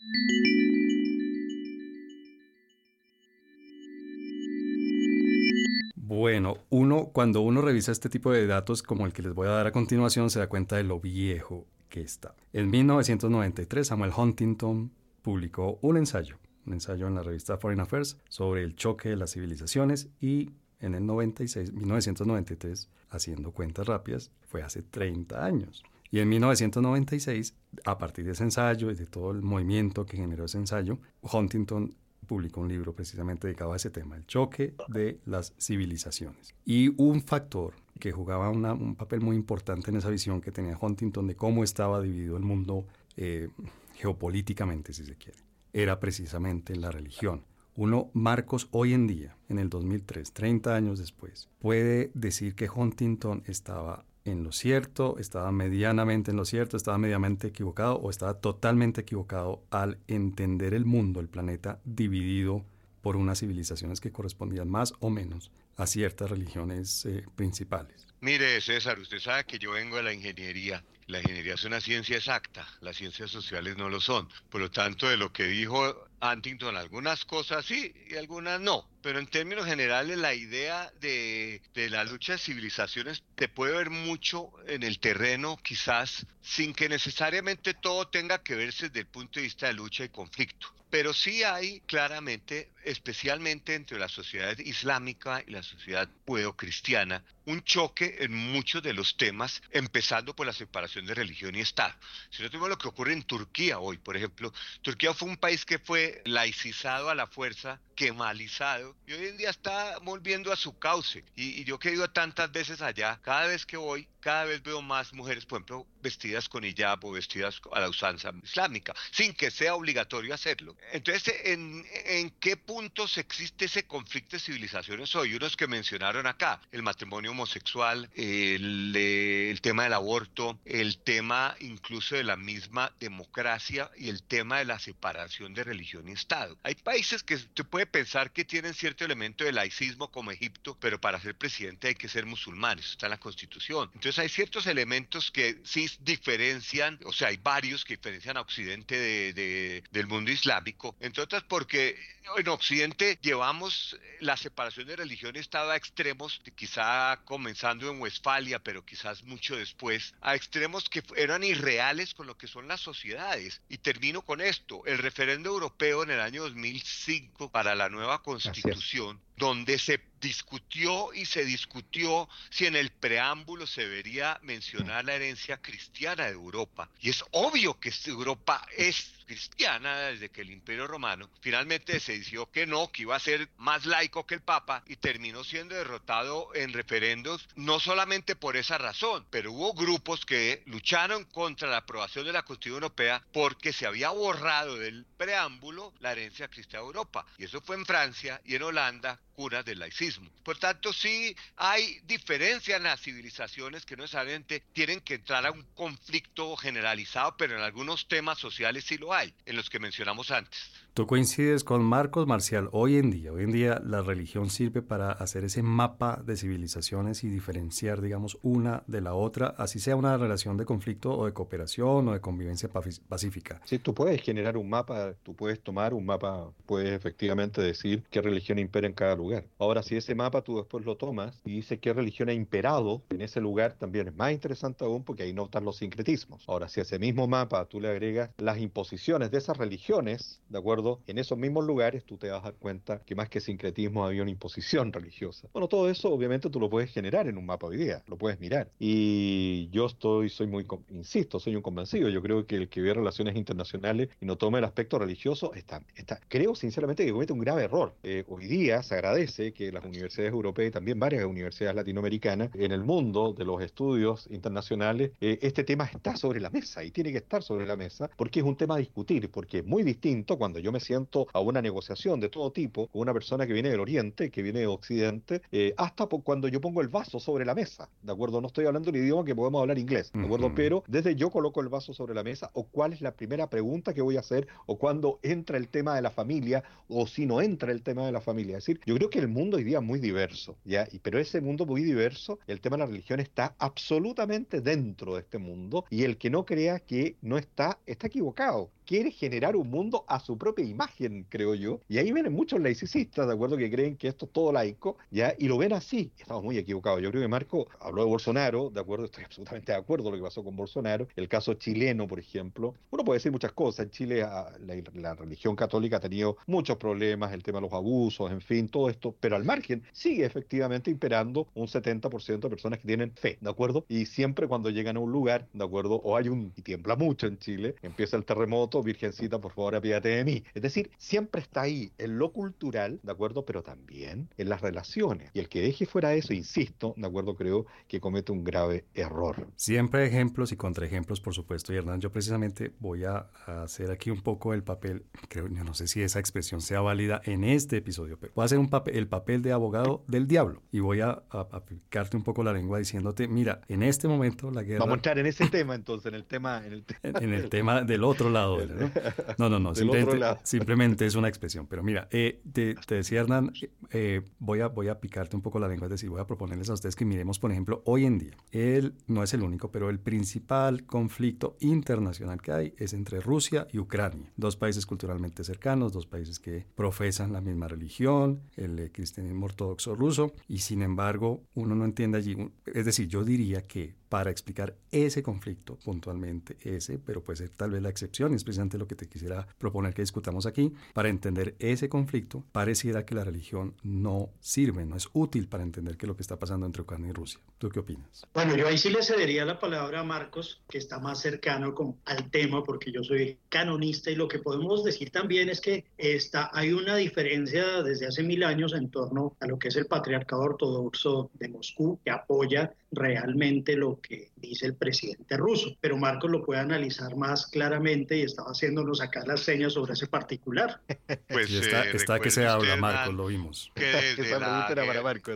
[5.95, 9.51] Bueno, uno, cuando uno revisa este tipo de datos como el que les voy a
[9.51, 12.35] dar a continuación, se da cuenta de lo viejo que está.
[12.53, 14.91] En 1993, Samuel Huntington
[15.23, 19.31] publicó un ensayo un ensayo en la revista Foreign Affairs sobre el choque de las
[19.31, 25.81] civilizaciones y en el 96, 1993, haciendo cuentas rápidas, fue hace 30 años.
[26.11, 30.45] Y en 1996, a partir de ese ensayo y de todo el movimiento que generó
[30.45, 31.95] ese ensayo, Huntington
[32.27, 36.53] publicó un libro precisamente dedicado a ese tema, el choque de las civilizaciones.
[36.65, 41.27] Y un factor que jugaba un papel muy importante en esa visión que tenía Huntington
[41.27, 43.49] de cómo estaba dividido el mundo eh,
[43.95, 45.42] geopolíticamente, si se quiere
[45.73, 47.45] era precisamente la religión.
[47.75, 53.43] Uno, Marcos, hoy en día, en el 2003, 30 años después, puede decir que Huntington
[53.47, 59.01] estaba en lo cierto, estaba medianamente en lo cierto, estaba medianamente equivocado o estaba totalmente
[59.01, 62.63] equivocado al entender el mundo, el planeta, dividido
[63.01, 68.07] por unas civilizaciones que correspondían más o menos a ciertas religiones eh, principales.
[68.21, 72.17] Mire, César, usted sabe que yo vengo de la ingeniería la ingeniería es una ciencia
[72.17, 74.29] exacta, las ciencias sociales no lo son.
[74.49, 78.87] Por lo tanto, de lo que dijo Huntington, algunas cosas sí y algunas no.
[79.01, 83.89] Pero en términos generales, la idea de, de la lucha de civilizaciones te puede ver
[83.89, 89.39] mucho en el terreno, quizás, sin que necesariamente todo tenga que verse desde el punto
[89.39, 90.67] de vista de lucha y conflicto.
[90.89, 98.17] Pero sí hay claramente, especialmente entre la sociedad islámica y la sociedad judeocristiana, un choque
[98.19, 101.93] en muchos de los temas, empezando por la separación de religión y Estado.
[102.29, 105.65] Si no tenemos lo que ocurre en Turquía hoy, por ejemplo, Turquía fue un país
[105.65, 110.77] que fue laicizado a la fuerza esquemalizado y hoy en día está volviendo a su
[110.79, 111.23] cauce.
[111.35, 114.63] Y, y yo que he ido tantas veces allá, cada vez que voy, cada vez
[114.63, 119.33] veo más mujeres, por ejemplo, vestidas con hijab o vestidas a la usanza islámica, sin
[119.33, 120.75] que sea obligatorio hacerlo.
[120.91, 125.35] Entonces, ¿en, en qué puntos existe ese conflicto de civilizaciones hoy?
[125.35, 132.15] Unos que mencionaron acá, el matrimonio homosexual, el, el tema del aborto, el tema incluso
[132.15, 136.57] de la misma democracia y el tema de la separación de religión y Estado.
[136.63, 140.99] Hay países que se puede pensar que tienen cierto elemento de laicismo como Egipto, pero
[140.99, 143.91] para ser presidente hay que ser musulmán, eso está en la constitución.
[143.93, 148.95] Entonces hay ciertos elementos que sí diferencian, o sea, hay varios que diferencian a Occidente
[148.97, 151.95] de, de, del mundo islámico, entre otras porque
[152.37, 158.59] en Occidente llevamos la separación de religión y Estado a extremos, quizá comenzando en Westfalia,
[158.59, 163.61] pero quizás mucho después, a extremos que eran irreales con lo que son las sociedades.
[163.67, 169.19] Y termino con esto, el referendo europeo en el año 2005 para la nueva constitución,
[169.37, 175.57] donde se discutió y se discutió si en el preámbulo se debería mencionar la herencia
[175.57, 176.89] cristiana de Europa.
[177.01, 182.49] Y es obvio que Europa es cristiana desde que el Imperio Romano finalmente se decidió
[182.51, 186.53] que no, que iba a ser más laico que el Papa y terminó siendo derrotado
[186.55, 192.25] en referendos no solamente por esa razón, pero hubo grupos que lucharon contra la aprobación
[192.25, 197.25] de la Constitución Europea porque se había borrado del preámbulo la herencia cristiana de Europa.
[197.37, 200.29] Y eso fue en Francia y en Holanda curas del laicismo.
[200.43, 205.51] Por tanto, sí hay diferencia en las civilizaciones que no necesariamente tienen que entrar a
[205.51, 210.31] un conflicto generalizado, pero en algunos temas sociales sí lo hay, en los que mencionamos
[210.31, 210.59] antes.
[210.93, 212.69] Tú coincides con Marcos Marcial.
[212.71, 217.23] Hoy en día, hoy en día la religión sirve para hacer ese mapa de civilizaciones
[217.23, 221.33] y diferenciar, digamos, una de la otra, así sea una relación de conflicto o de
[221.33, 222.69] cooperación o de convivencia
[223.09, 223.59] pacífica.
[223.65, 228.21] Sí, tú puedes generar un mapa, tú puedes tomar un mapa, puedes efectivamente decir qué
[228.21, 229.45] religión impera en cada lugar.
[229.57, 233.23] Ahora, si ese mapa tú después lo tomas y dices qué religión ha imperado en
[233.23, 236.47] ese lugar, también es más interesante aún porque ahí notas los sincretismos.
[236.47, 240.59] Ahora, si a ese mismo mapa tú le agregas las imposiciones de esas religiones, ¿de
[240.59, 240.82] acuerdo?
[241.07, 244.21] En esos mismos lugares tú te vas a dar cuenta que más que sincretismo había
[244.21, 245.47] una imposición religiosa.
[245.53, 248.39] Bueno, todo eso obviamente tú lo puedes generar en un mapa hoy día, lo puedes
[248.39, 248.69] mirar.
[248.79, 252.09] Y yo estoy, soy muy, insisto, soy un convencido.
[252.09, 255.81] Yo creo que el que ve relaciones internacionales y no tome el aspecto religioso está,
[255.95, 257.95] está creo sinceramente que comete un grave error.
[258.03, 262.71] Eh, hoy día se agradece que las universidades europeas y también varias universidades latinoamericanas en
[262.71, 267.11] el mundo de los estudios internacionales, eh, este tema está sobre la mesa y tiene
[267.11, 270.37] que estar sobre la mesa porque es un tema a discutir, porque es muy distinto
[270.37, 273.69] cuando yo me siento a una negociación de todo tipo con una persona que viene
[273.69, 277.55] del Oriente, que viene de Occidente, eh, hasta cuando yo pongo el vaso sobre la
[277.55, 278.41] mesa, ¿de acuerdo?
[278.41, 280.53] No estoy hablando un idioma que podemos hablar inglés, ¿de acuerdo?
[280.53, 283.93] Pero desde yo coloco el vaso sobre la mesa, o cuál es la primera pregunta
[283.93, 287.41] que voy a hacer, o cuando entra el tema de la familia, o si no
[287.41, 288.57] entra el tema de la familia.
[288.57, 290.87] Es decir, yo creo que el mundo hoy día es muy diverso, ¿ya?
[290.91, 295.21] Y, pero ese mundo muy diverso, el tema de la religión está absolutamente dentro de
[295.21, 299.69] este mundo, y el que no crea que no está, está equivocado quiere generar un
[299.69, 301.79] mundo a su propia imagen, creo yo.
[301.87, 303.57] Y ahí vienen muchos laicistas, ¿de acuerdo?
[303.57, 305.33] Que creen que esto es todo laico, ¿ya?
[305.37, 306.11] Y lo ven así.
[306.17, 307.01] Estamos muy equivocados.
[307.01, 309.05] Yo creo que Marco habló de Bolsonaro, ¿de acuerdo?
[309.05, 311.07] Estoy absolutamente de acuerdo con lo que pasó con Bolsonaro.
[311.15, 312.73] El caso chileno, por ejemplo.
[312.91, 313.85] Uno puede decir muchas cosas.
[313.85, 314.51] En Chile ah,
[314.93, 318.89] la, religión católica ha tenido muchos problemas, el tema de los abusos, en fin, todo
[318.89, 319.15] esto.
[319.19, 323.85] Pero al margen sigue efectivamente imperando un 70% de personas que tienen fe, ¿de acuerdo?
[323.87, 325.95] Y siempre cuando llegan a un lugar, ¿de acuerdo?
[326.03, 330.09] O hay un, y tiembla mucho en Chile, empieza el terremoto, Virgencita, por favor, apiádate
[330.09, 330.43] de mí.
[330.53, 333.45] Es decir, siempre está ahí en lo cultural, ¿de acuerdo?
[333.45, 335.29] Pero también en las relaciones.
[335.33, 337.35] Y el que deje fuera eso, insisto, ¿de acuerdo?
[337.35, 339.47] Creo que comete un grave error.
[339.55, 341.73] Siempre ejemplos y contraejemplos, por supuesto.
[341.73, 345.73] Y Hernán, yo precisamente voy a hacer aquí un poco el papel, creo, yo no
[345.73, 348.95] sé si esa expresión sea válida en este episodio, pero voy a hacer un papel,
[348.95, 350.61] el papel de abogado del diablo.
[350.71, 354.79] Y voy a, aplicarte un poco la lengua diciéndote, mira, en este momento la guerra...
[354.79, 356.65] Vamos a entrar en ese tema entonces, en el tema...
[356.65, 358.62] En el, en el tema del otro lado.
[359.37, 359.49] ¿no?
[359.49, 361.67] No, no, no, simplemente, simplemente, es una expresión.
[361.67, 363.51] Pero mira, eh, te, decía Hernán,
[363.91, 366.69] eh, voy, a, voy a picarte un poco la lengua, es decir, voy a proponerles
[366.69, 369.89] a ustedes que miremos, por ejemplo, hoy en día, él no es el único, pero
[369.89, 375.93] el principal conflicto internacional que hay es entre Rusia y Ucrania, dos países culturalmente cercanos,
[375.93, 381.43] dos países que profesan la misma religión, el eh, cristianismo ortodoxo ruso, y sin embargo,
[381.53, 386.99] uno no entiende allí, es decir, yo diría que para explicar ese conflicto puntualmente, ese,
[386.99, 389.95] pero puede ser tal vez la excepción, y es precisamente lo que te quisiera proponer
[389.95, 395.09] que discutamos aquí, para entender ese conflicto, pareciera que la religión no sirve, no es
[395.13, 397.39] útil para entender qué es lo que está pasando entre Ucrania y Rusia.
[397.57, 398.27] ¿Tú qué opinas?
[398.35, 401.95] Bueno, yo ahí sí le cedería la palabra a Marcos, que está más cercano con,
[402.05, 406.51] al tema, porque yo soy canonista y lo que podemos decir también es que está,
[406.53, 410.43] hay una diferencia desde hace mil años en torno a lo que es el patriarcado
[410.43, 415.75] ortodoxo de Moscú, que apoya realmente lo que dice el presidente ruso.
[415.81, 420.07] Pero Marcos lo puede analizar más claramente y estaba haciéndonos acá las señas sobre ese
[420.07, 420.81] particular.
[421.27, 423.71] Pues está, eh, está que se habla, Marcos, lo vimos.
[423.75, 424.67] Que desde, la,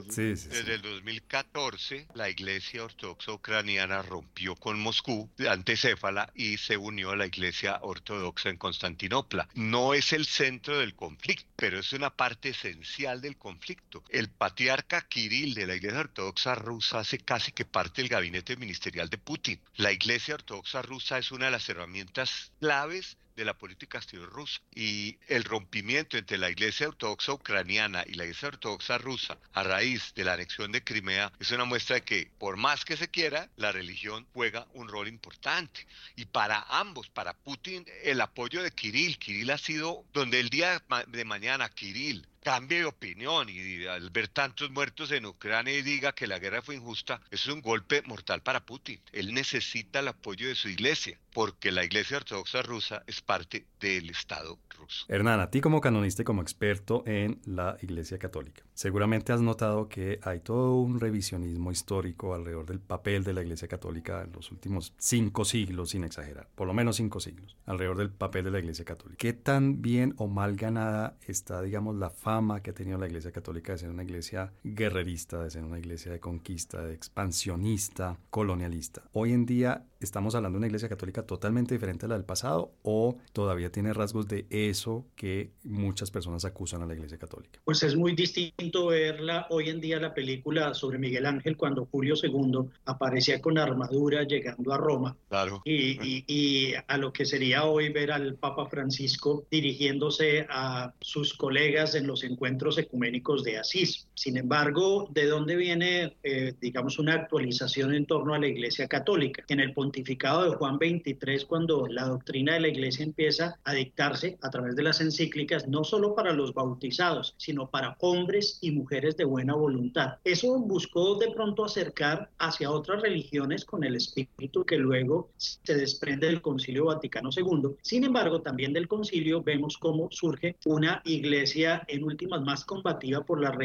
[0.09, 6.77] sí, sí, desde el 2014 la Iglesia Ortodoxa Ucraniana rompió con Moscú, antecéfala, y se
[6.77, 9.47] unió a la Iglesia Ortodoxa en Constantinopla.
[9.55, 14.03] No es el centro del conflicto, pero es una parte esencial del conflicto.
[14.09, 19.09] El patriarca Kirill de la Iglesia Ortodoxa rusa hace casi que parte del gabinete ministerial
[19.09, 19.59] de Putin.
[19.75, 24.59] La Iglesia Ortodoxa rusa es una de las herramientas claves de la política exterior rusa
[24.73, 30.13] y el rompimiento entre la Iglesia Ortodoxa ucraniana y la Iglesia Ortodoxa rusa a raíz
[30.15, 33.47] de la anexión de Crimea es una muestra de que por más que se quiera,
[33.55, 35.85] la religión juega un rol importante.
[36.15, 40.81] Y para ambos, para Putin, el apoyo de Kirill, Kirill ha sido donde el día
[41.07, 46.13] de mañana Kirill cambie de opinión y al ver tantos muertos en Ucrania y diga
[46.13, 49.01] que la guerra fue injusta, es un golpe mortal para Putin.
[49.11, 54.09] Él necesita el apoyo de su iglesia, porque la iglesia ortodoxa rusa es parte del
[54.09, 55.05] Estado ruso.
[55.07, 59.87] Hernán, a ti como canonista y como experto en la iglesia católica, seguramente has notado
[59.87, 64.51] que hay todo un revisionismo histórico alrededor del papel de la iglesia católica en los
[64.51, 68.57] últimos cinco siglos, sin exagerar, por lo menos cinco siglos, alrededor del papel de la
[68.57, 69.19] iglesia católica.
[69.19, 73.31] ¿Qué tan bien o mal ganada está, digamos, la fama que ha tenido la Iglesia
[73.31, 79.03] Católica de ser una iglesia guerrerista, de ser una iglesia de conquista, de expansionista, colonialista.
[79.13, 82.71] Hoy en día estamos hablando de una iglesia católica totalmente diferente a la del pasado
[82.83, 87.59] o todavía tiene rasgos de eso que muchas personas acusan a la iglesia católica.
[87.63, 92.15] Pues es muy distinto verla hoy en día la película sobre Miguel Ángel cuando Julio
[92.21, 95.17] II aparecía con armadura llegando a Roma.
[95.29, 95.61] Claro.
[95.65, 101.95] Y, y a lo que sería hoy ver al Papa Francisco dirigiéndose a sus colegas
[101.95, 104.06] en los encuentros ecuménicos de Asís.
[104.17, 109.43] Sin embargo, ¿de dónde viene, eh, digamos, una actualización en torno a la Iglesia Católica?
[109.47, 114.39] En el pontificado de Juan 23, cuando la doctrina de la Iglesia empieza a dictarse
[114.41, 119.17] a través de las encíclicas, no solo para los bautizados, sino para hombres y mujeres
[119.17, 120.15] de buena voluntad.
[120.23, 126.25] Eso buscó de pronto acercar hacia otras religiones con el espíritu que luego se desprende
[126.25, 127.75] del Concilio Vaticano II.
[127.83, 133.39] Sin embargo, también del concilio vemos cómo surge una iglesia en últimas más combativa por
[133.39, 133.55] las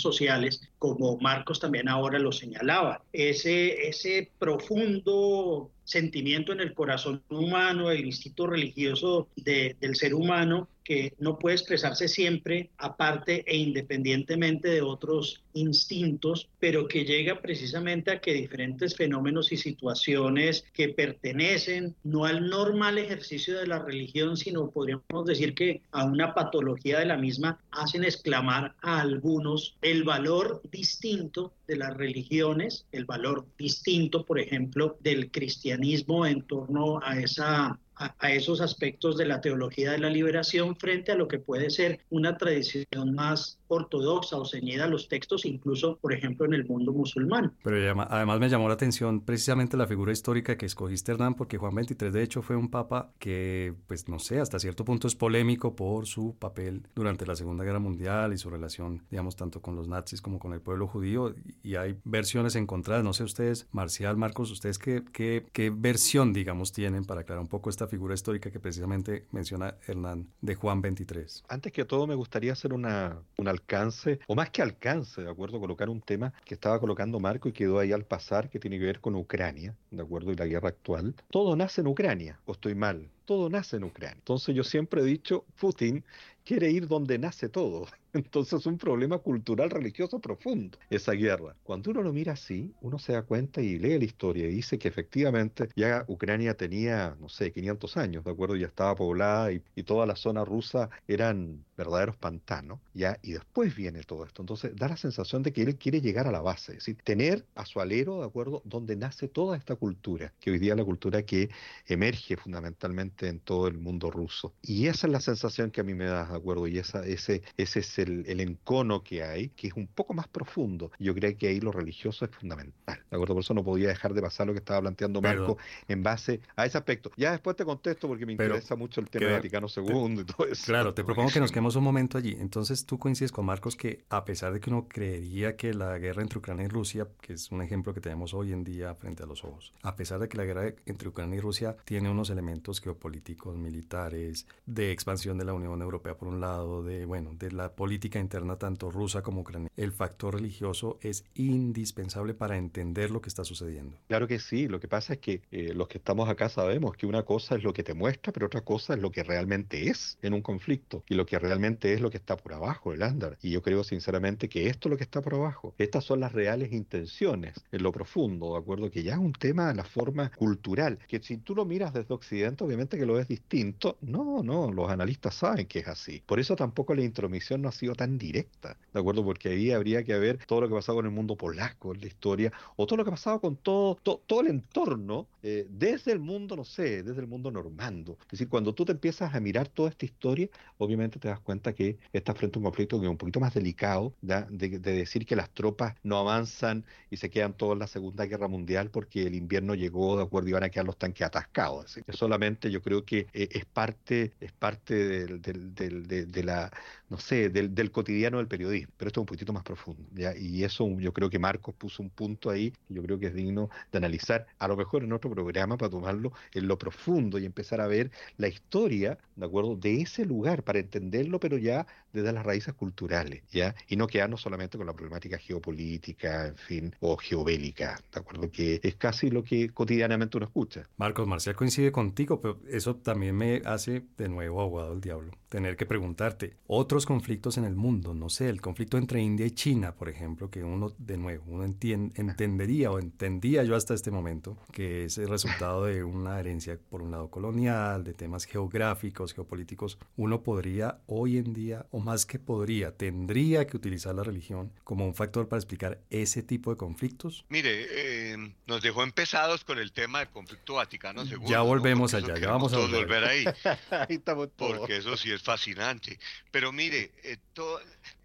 [0.00, 3.02] sociales, como Marcos también ahora lo señalaba.
[3.12, 11.14] Ese, ese profundo sentimiento en el corazón humano, el instinto religioso del ser humano, que
[11.18, 18.20] no puede expresarse siempre aparte e independientemente de otros instintos, pero que llega precisamente a
[18.20, 24.70] que diferentes fenómenos y situaciones que pertenecen no al normal ejercicio de la religión, sino
[24.70, 30.62] podríamos decir que a una patología de la misma, hacen exclamar a algunos el valor
[30.70, 37.78] distinto de las religiones, el valor distinto, por ejemplo, del cristianismo en torno a esa
[38.00, 42.00] a, esos aspectos de la teología de la liberación frente a lo que puede ser
[42.10, 46.92] una tradición más ortodoxa o ceñida a los textos, incluso, por ejemplo, en el mundo
[46.92, 47.52] musulmán.
[47.62, 47.76] Pero
[48.08, 52.10] además me llamó la atención precisamente la figura histórica que escogiste, Hernán, porque Juan XXIII,
[52.10, 56.06] de hecho, fue un papa que, pues no sé, hasta cierto punto es polémico por
[56.06, 60.20] su papel durante la Segunda Guerra Mundial y su relación, digamos, tanto con los nazis
[60.20, 61.34] como con el pueblo judío.
[61.62, 63.04] Y hay versiones encontradas.
[63.04, 67.48] No sé ustedes, Marcial, Marcos, ustedes qué, qué, qué versión, digamos, tienen para aclarar un
[67.48, 71.44] poco esta figura histórica que precisamente menciona Hernán de Juan XXIII.
[71.48, 75.60] Antes que todo, me gustaría hacer una, una alcance, o más que alcance, ¿de acuerdo?
[75.60, 78.86] Colocar un tema que estaba colocando Marco y quedó ahí al pasar, que tiene que
[78.86, 80.32] ver con Ucrania, ¿de acuerdo?
[80.32, 81.14] Y la guerra actual.
[81.30, 83.08] Todo nace en Ucrania, o estoy mal.
[83.24, 84.16] Todo nace en Ucrania.
[84.16, 86.04] Entonces yo siempre he dicho, Putin
[86.44, 87.86] quiere ir donde nace todo.
[88.12, 91.56] Entonces es un problema cultural religioso profundo, esa guerra.
[91.62, 94.78] Cuando uno lo mira así, uno se da cuenta y lee la historia y dice
[94.78, 98.56] que efectivamente ya Ucrania tenía, no sé, 500 años, ¿de acuerdo?
[98.56, 103.18] Ya estaba poblada y, y toda la zona rusa eran verdaderos pantanos, ¿ya?
[103.22, 104.42] Y después viene todo esto.
[104.42, 107.46] Entonces da la sensación de que él quiere llegar a la base, es decir, tener
[107.54, 110.84] a su alero, ¿de acuerdo?, donde nace toda esta cultura, que hoy día es la
[110.84, 111.50] cultura que
[111.86, 114.54] emerge fundamentalmente en todo el mundo ruso.
[114.62, 116.66] Y esa es la sensación que a mí me da, ¿de acuerdo?
[116.66, 120.90] Y esa, ese, ese el, el, encono que hay, que es un poco más profundo.
[120.98, 123.02] Yo creo que ahí lo religioso es fundamental.
[123.10, 123.34] ¿De acuerdo?
[123.34, 125.58] Por eso no podía dejar de pasar lo que estaba planteando Marco
[125.88, 127.10] en base a ese aspecto.
[127.16, 130.46] Ya después te contesto porque me interesa mucho el tema de Vaticano II y todo
[130.46, 130.64] eso.
[130.66, 132.36] Claro, te propongo que nos quedemos un momento allí.
[132.38, 136.22] Entonces tú coincides con Marcos que a pesar de que uno creería que la guerra
[136.22, 139.26] entre Ucrania y Rusia, que es un ejemplo que tenemos hoy en día frente a
[139.26, 142.80] los ojos, a pesar de que la guerra entre Ucrania y Rusia tiene unos elementos
[142.80, 147.72] geopolíticos, militares, de expansión de la Unión Europea por un lado, de bueno, de la
[147.72, 153.28] política interna tanto rusa como ucraniana, el factor religioso es indispensable para entender lo que
[153.28, 153.96] está sucediendo.
[154.08, 157.06] Claro que sí, lo que pasa es que eh, los que estamos acá sabemos que
[157.06, 160.18] una cosa es lo que te muestra, pero otra cosa es lo que realmente es
[160.22, 163.38] en un conflicto y lo que realmente es lo que está por abajo, el andar.
[163.42, 165.74] Y yo creo sinceramente que esto es lo que está por abajo.
[165.78, 168.90] Estas son las reales intenciones en lo profundo, ¿de acuerdo?
[168.90, 172.14] Que ya es un tema de la forma cultural, que si tú lo miras desde
[172.14, 173.98] Occidente, obviamente que lo ves distinto.
[174.00, 176.22] No, no, los analistas saben que es así.
[176.26, 179.24] Por eso tampoco la intromisión no ha sido tan directa, ¿de acuerdo?
[179.24, 182.06] Porque ahí habría que ver todo lo que ha pasado con el mundo polaco la
[182.06, 186.20] historia, o todo lo que ha pasado con todo, todo, el entorno, eh, desde el
[186.20, 188.18] mundo, no sé, desde el mundo normando.
[188.22, 191.72] Es decir, cuando tú te empiezas a mirar toda esta historia, obviamente te das cuenta
[191.72, 195.26] que estás frente a un conflicto que es un poquito más delicado, de, de, decir
[195.26, 199.26] que las tropas no avanzan y se quedan todos en la Segunda Guerra Mundial porque
[199.26, 201.86] el invierno llegó, de acuerdo, y van a quedar los tanques atascados.
[201.86, 206.70] Así que solamente yo creo que eh, es parte, es parte del, de, la,
[207.08, 210.02] no sé, del, del, cotidiano del periodismo, pero esto es un poquito más profundo.
[210.14, 210.36] ¿ya?
[210.36, 213.34] Y eso yo creo que Marcos puso un punto ahí que yo creo que es
[213.34, 217.44] digno de analizar, a lo mejor en otro programa para tomarlo en lo profundo y
[217.44, 222.32] empezar a ver la historia, ¿de acuerdo?, de ese lugar para entenderlo, pero ya desde
[222.32, 223.74] las raíces culturales, ¿ya?
[223.88, 228.50] Y no quedarnos solamente con la problemática geopolítica, en fin, o geobélica, ¿de acuerdo?
[228.50, 230.88] Que es casi lo que cotidianamente uno escucha.
[230.96, 235.32] Marcos Marcial coincide contigo, pero eso también me hace de nuevo abogado del diablo.
[235.48, 239.52] Tener que preguntarte, otros conflictos en el mundo, no sé, el conflicto entre India y
[239.52, 244.58] China, por ejemplo, que uno, de nuevo, uno entendería o entendía yo hasta este momento,
[244.72, 249.98] que es el resultado de una herencia, por un lado, colonial, de temas geográficos, geopolíticos,
[250.16, 255.06] uno podría hoy en día, o más que podría, tendría que utilizar la religión como
[255.06, 257.44] un factor para explicar ese tipo de conflictos?
[257.48, 258.29] Mire, eh,
[258.66, 261.38] nos dejó empezados con el tema del conflicto Vaticano II.
[261.46, 263.24] Ya volvemos allá, ya vamos a volver.
[263.24, 263.44] ahí.
[263.90, 264.78] ahí estamos todos.
[264.78, 266.18] Porque eso sí es fascinante.
[266.50, 267.36] Pero mire, eh,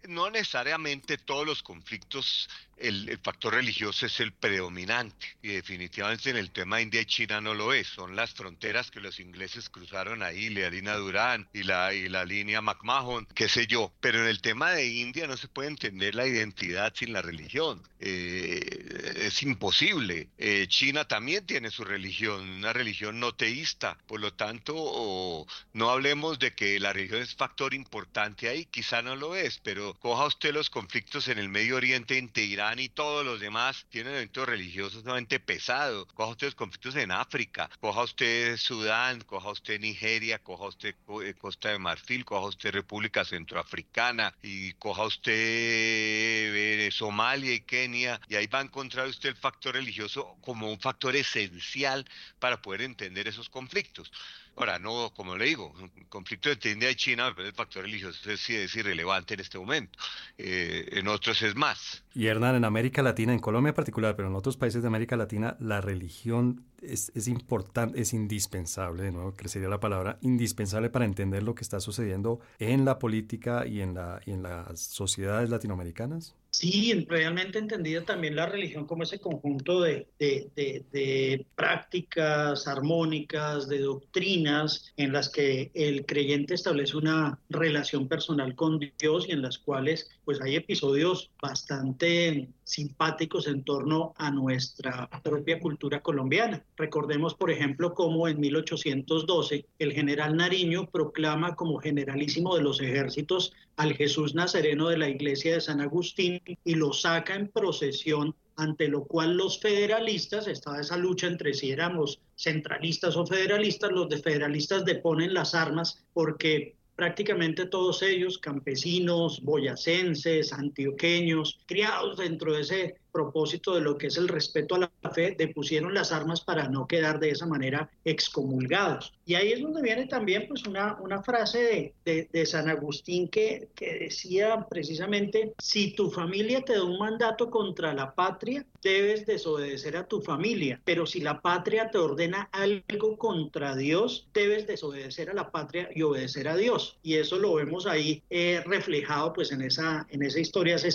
[0.08, 6.50] no necesariamente todos los conflictos el, factor religioso es el predominante y definitivamente en el
[6.50, 7.86] tema India y China no lo es.
[7.86, 12.24] Son las fronteras que los ingleses cruzaron ahí, la línea Durán y la, y la
[12.24, 13.92] línea McMahon, qué sé yo.
[14.00, 17.82] Pero en el tema de India no se puede entender la identidad sin la religión.
[17.98, 20.28] Eh, es imposible.
[20.36, 23.96] Eh, China también tiene su religión, una religión no teísta.
[24.06, 29.16] Por lo tanto, no hablemos de que la religión es factor importante ahí, quizá no
[29.16, 33.24] lo es, pero coja usted los conflictos en el Medio Oriente entre Irán y todos
[33.24, 36.06] los demás tienen eventos religiosos sumamente pesados.
[36.14, 41.34] Coja usted los conflictos en África, coja usted Sudán, coja usted Nigeria, coja usted eh,
[41.34, 48.34] Costa de Marfil, coja usted República Centroafricana y coja usted eh, Somalia y Kenia y
[48.34, 52.04] ahí va a encontrar usted el factor religioso como un factor esencial
[52.38, 54.10] para poder entender esos conflictos.
[54.56, 58.48] Ahora, no, como le digo, el conflicto entre India y China, el factor religioso es,
[58.48, 59.98] es irrelevante en este momento.
[60.38, 62.02] Eh, en otros es más.
[62.14, 65.14] Y Hernán, en América Latina, en Colombia en particular, pero en otros países de América
[65.16, 71.04] Latina, la religión es, es importante, es indispensable, de nuevo, crecería la palabra, indispensable para
[71.04, 75.50] entender lo que está sucediendo en la política y en, la, y en las sociedades
[75.50, 76.34] latinoamericanas.
[76.58, 84.90] Sí, realmente entendida también la religión como ese conjunto de, de, prácticas armónicas, de doctrinas
[84.96, 90.08] en las que el creyente establece una relación personal con Dios y en las cuales
[90.24, 96.64] pues hay episodios bastante simpáticos en torno a nuestra propia cultura colombiana.
[96.78, 103.52] Recordemos, por ejemplo, cómo en 1812 el general Nariño proclama como generalísimo de los ejércitos
[103.76, 108.88] al Jesús Nazareno de la iglesia de San Agustín y lo saca en procesión ante
[108.88, 114.18] lo cual los federalistas, estaba esa lucha entre si éramos centralistas o federalistas, los de
[114.18, 122.96] federalistas deponen las armas porque prácticamente todos ellos, campesinos, boyacenses, antioqueños, criados dentro de ese
[123.16, 126.86] propósito de lo que es el respeto a la fe, depusieron las armas para no
[126.86, 129.14] quedar de esa manera excomulgados.
[129.24, 133.68] Y ahí es donde viene también pues una, una frase de, de, San Agustín que,
[133.74, 139.96] que decía precisamente, si tu familia te da un mandato contra la patria, debes desobedecer
[139.96, 145.34] a tu familia, pero si la patria te ordena algo contra Dios, debes desobedecer a
[145.34, 146.98] la patria y obedecer a Dios.
[147.02, 150.90] Y eso lo vemos ahí eh, reflejado pues en esa, en esa historia hace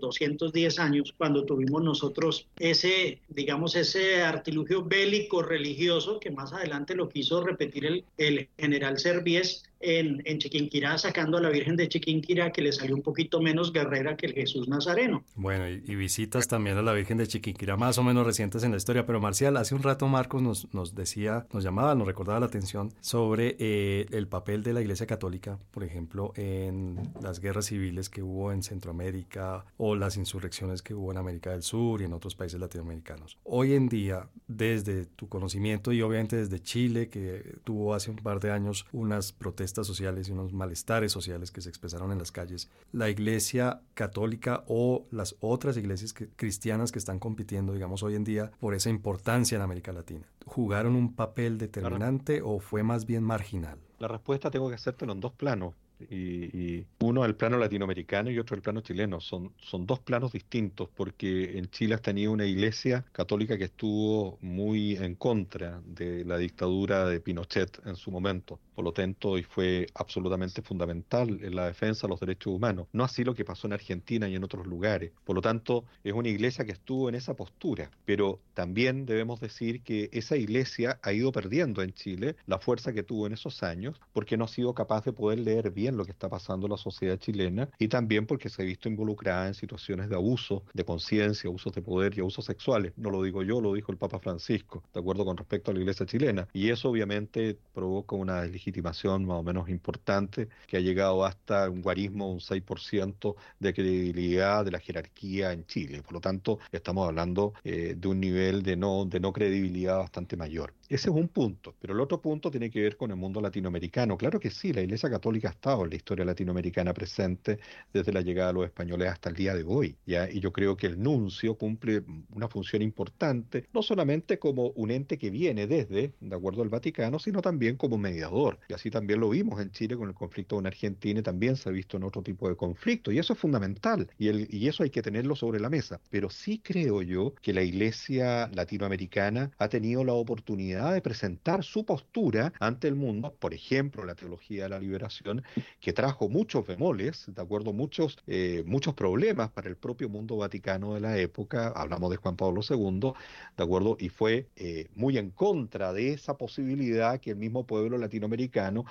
[0.00, 6.94] 210 eh, años, cuando tuvimos nosotros ese, digamos, ese artilugio bélico religioso que más adelante
[6.94, 12.50] lo quiso repetir el, el general Servies en, Chiquinquirá, sacando a la Virgen de Chiquinquirá,
[12.50, 15.24] que le salió un poquito menos guerrera que el Jesús Nazareno.
[15.34, 18.70] Bueno, y, y, visitas también a la Virgen de Chiquinquirá, más o menos recientes en
[18.70, 19.06] la historia.
[19.06, 22.92] Pero Marcial, hace un rato Marcos nos, nos decía, nos llamaba, nos recordaba la atención
[23.00, 28.22] sobre eh, el papel de la Iglesia Católica, por ejemplo, en las guerras civiles que
[28.22, 32.34] hubo en Centroamérica o las insurrecciones que hubo en América del Sur y en otros
[32.34, 33.38] países latinoamericanos.
[33.44, 38.40] Hoy en día, desde tu conocimiento y obviamente desde Chile, que tuvo hace un par
[38.40, 42.70] de años unas protestas sociales y unos malestares sociales que se expresaron en las calles,
[42.92, 48.50] la iglesia católica o las otras iglesias cristianas que están compitiendo, digamos, hoy en día
[48.60, 53.78] por esa importancia en América Latina, ¿jugaron un papel determinante o fue más bien marginal?
[53.98, 55.74] La respuesta tengo que hacértelo en dos planos.
[56.10, 59.20] Y, uno el plano latinoamericano y otro el plano chileno.
[59.20, 64.38] Son, son dos planos distintos porque en Chile has tenido una iglesia católica que estuvo
[64.40, 69.42] muy en contra de la dictadura de Pinochet en su momento por lo tanto, y
[69.42, 72.86] fue absolutamente fundamental en la defensa de los derechos humanos.
[72.92, 75.12] No así lo que pasó en Argentina y en otros lugares.
[75.24, 77.90] Por lo tanto, es una iglesia que estuvo en esa postura.
[78.04, 83.02] Pero también debemos decir que esa iglesia ha ido perdiendo en Chile la fuerza que
[83.02, 86.12] tuvo en esos años porque no ha sido capaz de poder leer bien lo que
[86.12, 90.08] está pasando en la sociedad chilena y también porque se ha visto involucrada en situaciones
[90.08, 92.92] de abuso de conciencia, abusos de poder y abusos sexuales.
[92.96, 95.80] No lo digo yo, lo dijo el Papa Francisco, de acuerdo con respecto a la
[95.80, 96.48] iglesia chilena.
[96.52, 101.82] Y eso obviamente provoca una legitimación más o menos importante, que ha llegado hasta un
[101.82, 106.02] guarismo, un 6% de credibilidad de la jerarquía en Chile.
[106.02, 110.36] Por lo tanto, estamos hablando eh, de un nivel de no, de no credibilidad bastante
[110.36, 110.72] mayor.
[110.88, 114.16] Ese es un punto, pero el otro punto tiene que ver con el mundo latinoamericano.
[114.16, 117.58] Claro que sí, la Iglesia Católica ha estado en la historia latinoamericana presente
[117.92, 120.86] desde la llegada de los españoles hasta el día de hoy, y yo creo que
[120.86, 126.36] el nuncio cumple una función importante, no solamente como un ente que viene desde, de
[126.36, 128.53] acuerdo al Vaticano, sino también como mediador.
[128.68, 131.68] Y así también lo vimos en Chile con el conflicto con Argentina y también se
[131.68, 135.02] ha visto en otro tipo de conflicto, y eso es fundamental, y, eso hay que
[135.02, 136.00] tenerlo sobre la mesa.
[136.10, 141.84] Pero sí creo yo que la Iglesia latinoamericana ha tenido la oportunidad de presentar su
[141.84, 145.42] postura ante el mundo, por ejemplo, la teología de la liberación,
[145.80, 150.94] que trajo muchos bemoles, de acuerdo, muchos, eh, muchos problemas para el propio mundo vaticano
[150.94, 153.12] de la época, hablamos de Juan Pablo II,
[153.56, 157.98] de acuerdo, y fue eh, muy en contra de esa posibilidad que el mismo pueblo
[157.98, 158.43] latinoamericano,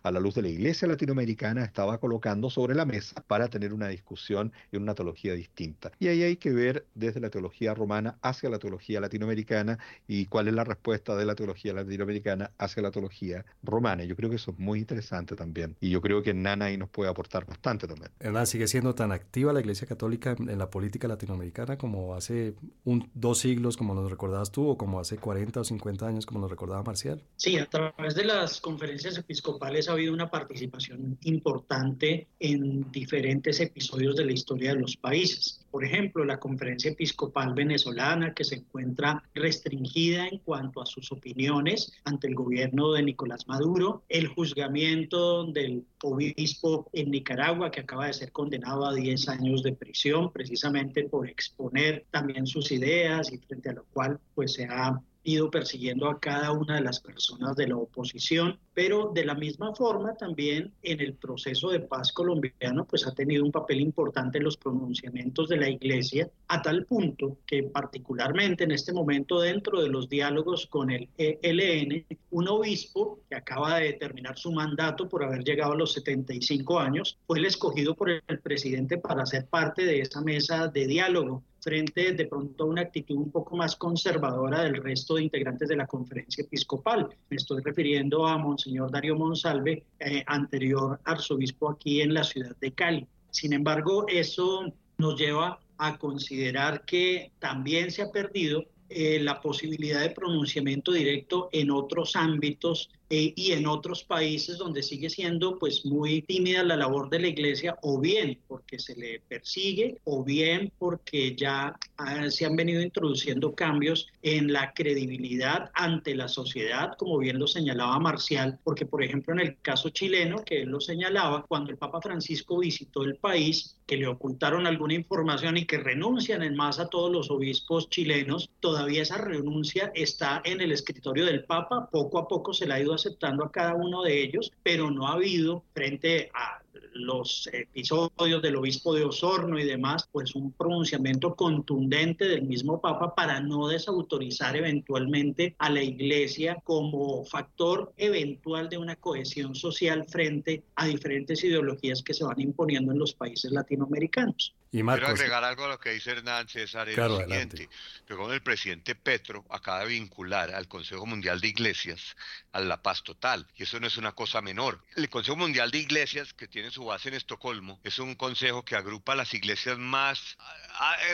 [0.03, 3.87] a la luz de la iglesia latinoamericana, estaba colocando sobre la mesa para tener una
[3.87, 5.91] discusión en una teología distinta.
[5.99, 10.47] Y ahí hay que ver desde la teología romana hacia la teología latinoamericana y cuál
[10.47, 14.03] es la respuesta de la teología latinoamericana hacia la teología romana.
[14.03, 15.75] Yo creo que eso es muy interesante también.
[15.79, 18.11] Y yo creo que Nana ahí nos puede aportar bastante también.
[18.19, 23.09] Hernán, ¿sigue siendo tan activa la Iglesia Católica en, la política latinoamericana como hace un,
[23.13, 26.49] dos siglos, como nos recordabas tú, o como hace 40 o 50 años, como nos
[26.49, 27.23] recordaba Marcial?
[27.35, 29.42] Sí, a través de las conferencias episcopales
[29.87, 35.65] ha habido una participación importante en diferentes episodios de la historia de los países.
[35.71, 41.91] Por ejemplo, la conferencia episcopal venezolana, que se encuentra restringida en cuanto a sus opiniones
[42.03, 48.13] ante el gobierno de Nicolás Maduro, el juzgamiento del obispo en Nicaragua que acaba de
[48.13, 53.69] ser condenado a 10 años de prisión precisamente por exponer también sus ideas y frente
[53.69, 57.67] a lo cual pues se ha ido persiguiendo a cada una de las personas de
[57.67, 63.07] la oposición, pero de la misma forma también en el proceso de paz colombiano pues
[63.07, 67.63] ha tenido un papel importante en los pronunciamientos de la iglesia a tal punto que
[67.63, 73.77] particularmente en este momento dentro de los diálogos con el ELN, un obispo que acaba
[73.77, 78.09] de terminar su mandato por haber llegado a los 75 años, fue el escogido por
[78.09, 82.81] el presidente para ser parte de esa mesa de diálogo frente de pronto a una
[82.81, 87.09] actitud un poco más conservadora del resto de integrantes de la conferencia episcopal.
[87.29, 92.73] Me estoy refiriendo a Monseñor Darío Monsalve, eh, anterior arzobispo aquí en la ciudad de
[92.73, 93.07] Cali.
[93.31, 100.01] Sin embargo, eso nos lleva a considerar que también se ha perdido eh, la posibilidad
[100.01, 105.85] de pronunciamiento directo en otros ámbitos eh, y en otros países donde sigue siendo pues
[105.85, 110.71] muy tímida la labor de la iglesia o bien porque se le persigue o bien
[110.79, 117.19] porque ya ah, se han venido introduciendo cambios en la credibilidad ante la sociedad, como
[117.19, 121.45] bien lo señalaba Marcial, porque por ejemplo en el caso chileno, que él lo señalaba,
[121.47, 126.41] cuando el Papa Francisco visitó el país, que le ocultaron alguna información y que renuncian
[126.41, 131.89] en masa todos los obispos chilenos, todavía esa renuncia está en el escritorio del Papa,
[131.91, 135.07] poco a poco se la ha ido aceptando a cada uno de ellos, pero no
[135.07, 136.61] ha habido frente a
[136.93, 143.15] los episodios del obispo de Osorno y demás, pues un pronunciamiento contundente del mismo Papa
[143.15, 150.63] para no desautorizar eventualmente a la Iglesia como factor eventual de una cohesión social frente
[150.75, 154.53] a diferentes ideologías que se van imponiendo en los países latinoamericanos.
[154.73, 157.69] Y Quiero agregar algo a lo que dice Hernán César, es lo siguiente,
[158.07, 162.15] que el presidente Petro acaba de vincular al Consejo Mundial de Iglesias
[162.53, 164.83] a la paz total, y eso no es una cosa menor.
[164.95, 168.75] El Consejo Mundial de Iglesias, que tiene su base en Estocolmo, es un consejo que
[168.75, 170.39] agrupa las iglesias más,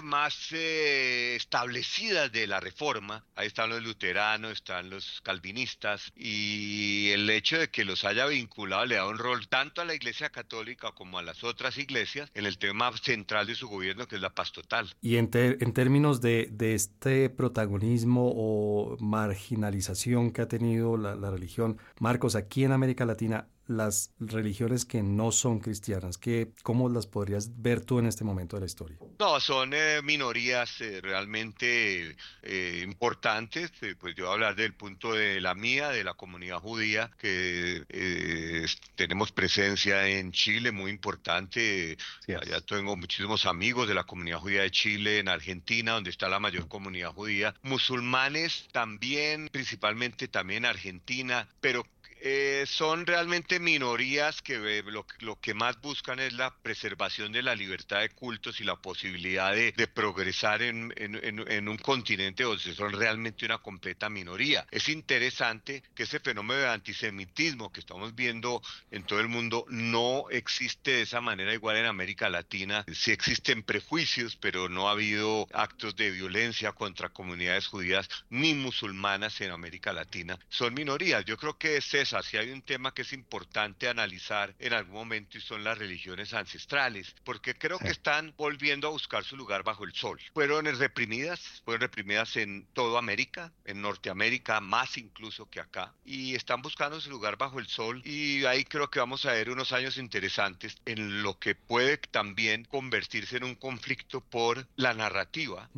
[0.04, 3.26] más eh, establecidas de la reforma.
[3.36, 8.86] Ahí están los luteranos, están los calvinistas, y el hecho de que los haya vinculado
[8.86, 12.46] le da un rol tanto a la Iglesia Católica como a las otras iglesias en
[12.46, 14.94] el tema central de su gobierno, que es la paz total.
[15.02, 21.32] Y en, en términos de, de, este protagonismo o marginalización que ha tenido la, la
[21.32, 26.18] religión, Marcos, aquí en América Latina, las religiones que no son cristianas?
[26.18, 28.98] ¿Qué, ¿Cómo las podrías ver tú en este momento de la historia?
[29.20, 33.72] No, son eh, minorías eh, realmente eh, importantes.
[34.00, 38.66] pues yo voy a hablar del punto de la mía, de la comunidad judía, que
[38.96, 41.98] tenemos presencia en Chile muy importante.
[42.28, 46.40] Allá tengo muchísimos amigos de la comunidad judía de Chile, en Argentina, donde está la
[46.40, 47.54] mayor comunidad judía.
[47.62, 51.86] Musulmanes también, principalmente también Argentina, pero
[52.22, 57.56] eh, son realmente minorías que lo, lo, que más buscan es la preservación de la
[57.56, 63.46] libertad de cultos y la posibilidad de, progresar en, en, un continente donde son realmente
[63.46, 64.66] una completa minoría.
[64.72, 68.62] Es interesante que ese fenómeno de antisemitismo que estamos viendo
[68.92, 72.86] en todo el mundo no existe de esa manera igual en América Latina.
[72.94, 79.40] Sí existen prejuicios, pero no ha habido actos de violencia contra comunidades judías ni musulmanas
[79.42, 80.38] en América Latina.
[80.50, 81.26] Son minorías.
[81.26, 85.38] Yo creo que es si hay un tema que es importante analizar en algún momento
[85.38, 89.84] y son las religiones ancestrales, porque creo que están volviendo a buscar su lugar bajo
[89.84, 90.20] el sol.
[90.34, 96.62] Fueron reprimidas, fueron reprimidas en toda América, en Norteamérica, más incluso que acá, y están
[96.64, 99.98] buscando su lugar bajo el sol y ahí creo que vamos a ver unos años
[99.98, 105.70] interesantes en lo que puede también convertirse en un conflicto por la narrativa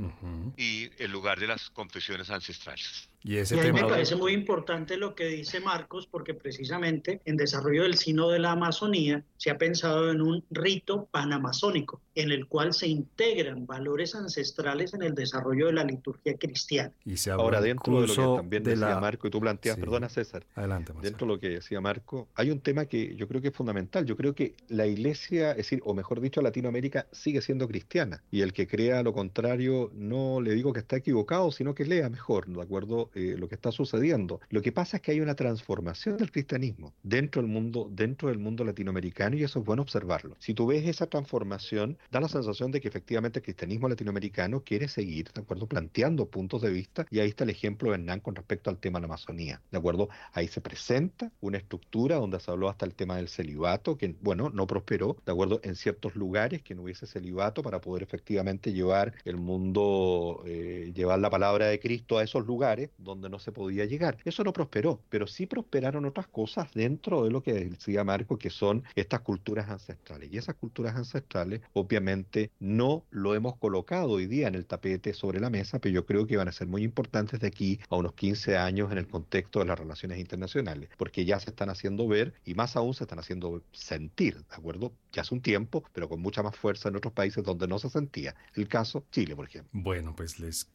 [0.56, 3.11] y el lugar de las confesiones ancestrales.
[3.24, 7.38] Y, ese a mí me parece muy importante lo que dice Marcos, porque precisamente en
[7.38, 12.48] desarrollo del Sino de la Amazonía se ha pensado en un rito panamazónico, en el
[12.48, 16.92] cual se integran valores ancestrales en el desarrollo de la liturgia cristiana.
[17.06, 20.46] Y se Ahora, dentro de lo que también decía Marco, y tú planteas, perdona César,
[20.56, 23.56] adelante, dentro de lo que decía Marco, hay un tema que yo creo que es
[23.56, 24.06] fundamental.
[24.06, 28.42] Yo creo que la iglesia, es decir, o mejor dicho, Latinoamérica sigue siendo cristiana, y
[28.42, 32.48] el que crea lo contrario, no le digo que está equivocado, sino que lea mejor,
[32.48, 33.11] ¿de acuerdo?
[33.14, 34.40] Eh, lo que está sucediendo.
[34.50, 38.38] Lo que pasa es que hay una transformación del cristianismo dentro del mundo, dentro del
[38.38, 40.38] mundo latinoamericano y eso es bueno observarlo.
[40.40, 44.88] Si tú ves esa transformación, da la sensación de que efectivamente el cristianismo latinoamericano quiere
[44.88, 45.68] seguir, ¿de acuerdo?
[45.68, 49.00] Planteando puntos de vista y ahí está el ejemplo de Hernán con respecto al tema
[49.00, 50.08] de la Amazonía, ¿de acuerdo?
[50.32, 54.50] Ahí se presenta una estructura donde se habló hasta el tema del celibato, que, bueno,
[54.50, 55.60] no prosperó, ¿de acuerdo?
[55.64, 61.20] En ciertos lugares que no hubiese celibato para poder efectivamente llevar el mundo, eh, llevar
[61.20, 64.18] la palabra de Cristo a esos lugares donde no se podía llegar.
[64.26, 68.50] Eso no prosperó, pero sí prosperaron otras cosas dentro de lo que decía Marco, que
[68.50, 70.32] son estas culturas ancestrales.
[70.32, 75.40] Y esas culturas ancestrales, obviamente, no lo hemos colocado hoy día en el tapete sobre
[75.40, 78.14] la mesa, pero yo creo que van a ser muy importantes de aquí a unos
[78.14, 82.34] 15 años en el contexto de las relaciones internacionales, porque ya se están haciendo ver
[82.46, 84.94] y más aún se están haciendo sentir, ¿de acuerdo?
[85.12, 87.90] Ya hace un tiempo, pero con mucha más fuerza en otros países donde no se
[87.90, 88.36] sentía.
[88.54, 89.70] El caso Chile, por ejemplo.
[89.74, 90.70] Bueno, pues les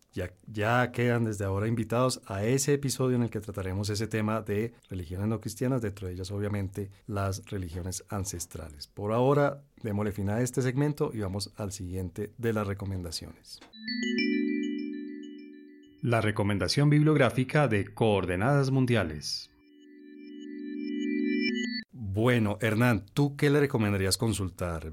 [0.46, 4.72] ya, quedan desde ahora invitados a ese episodio en el que trataremos ese tema de
[4.88, 8.86] religiones no cristianas, dentro de ellas obviamente las religiones ancestrales.
[8.86, 13.60] Por ahora, démosle fin a este segmento y vamos al siguiente de las recomendaciones.
[16.02, 19.50] La recomendación bibliográfica de Coordenadas Mundiales.
[22.16, 24.90] Bueno, Hernán, ¿tú qué le recomendarías consultar?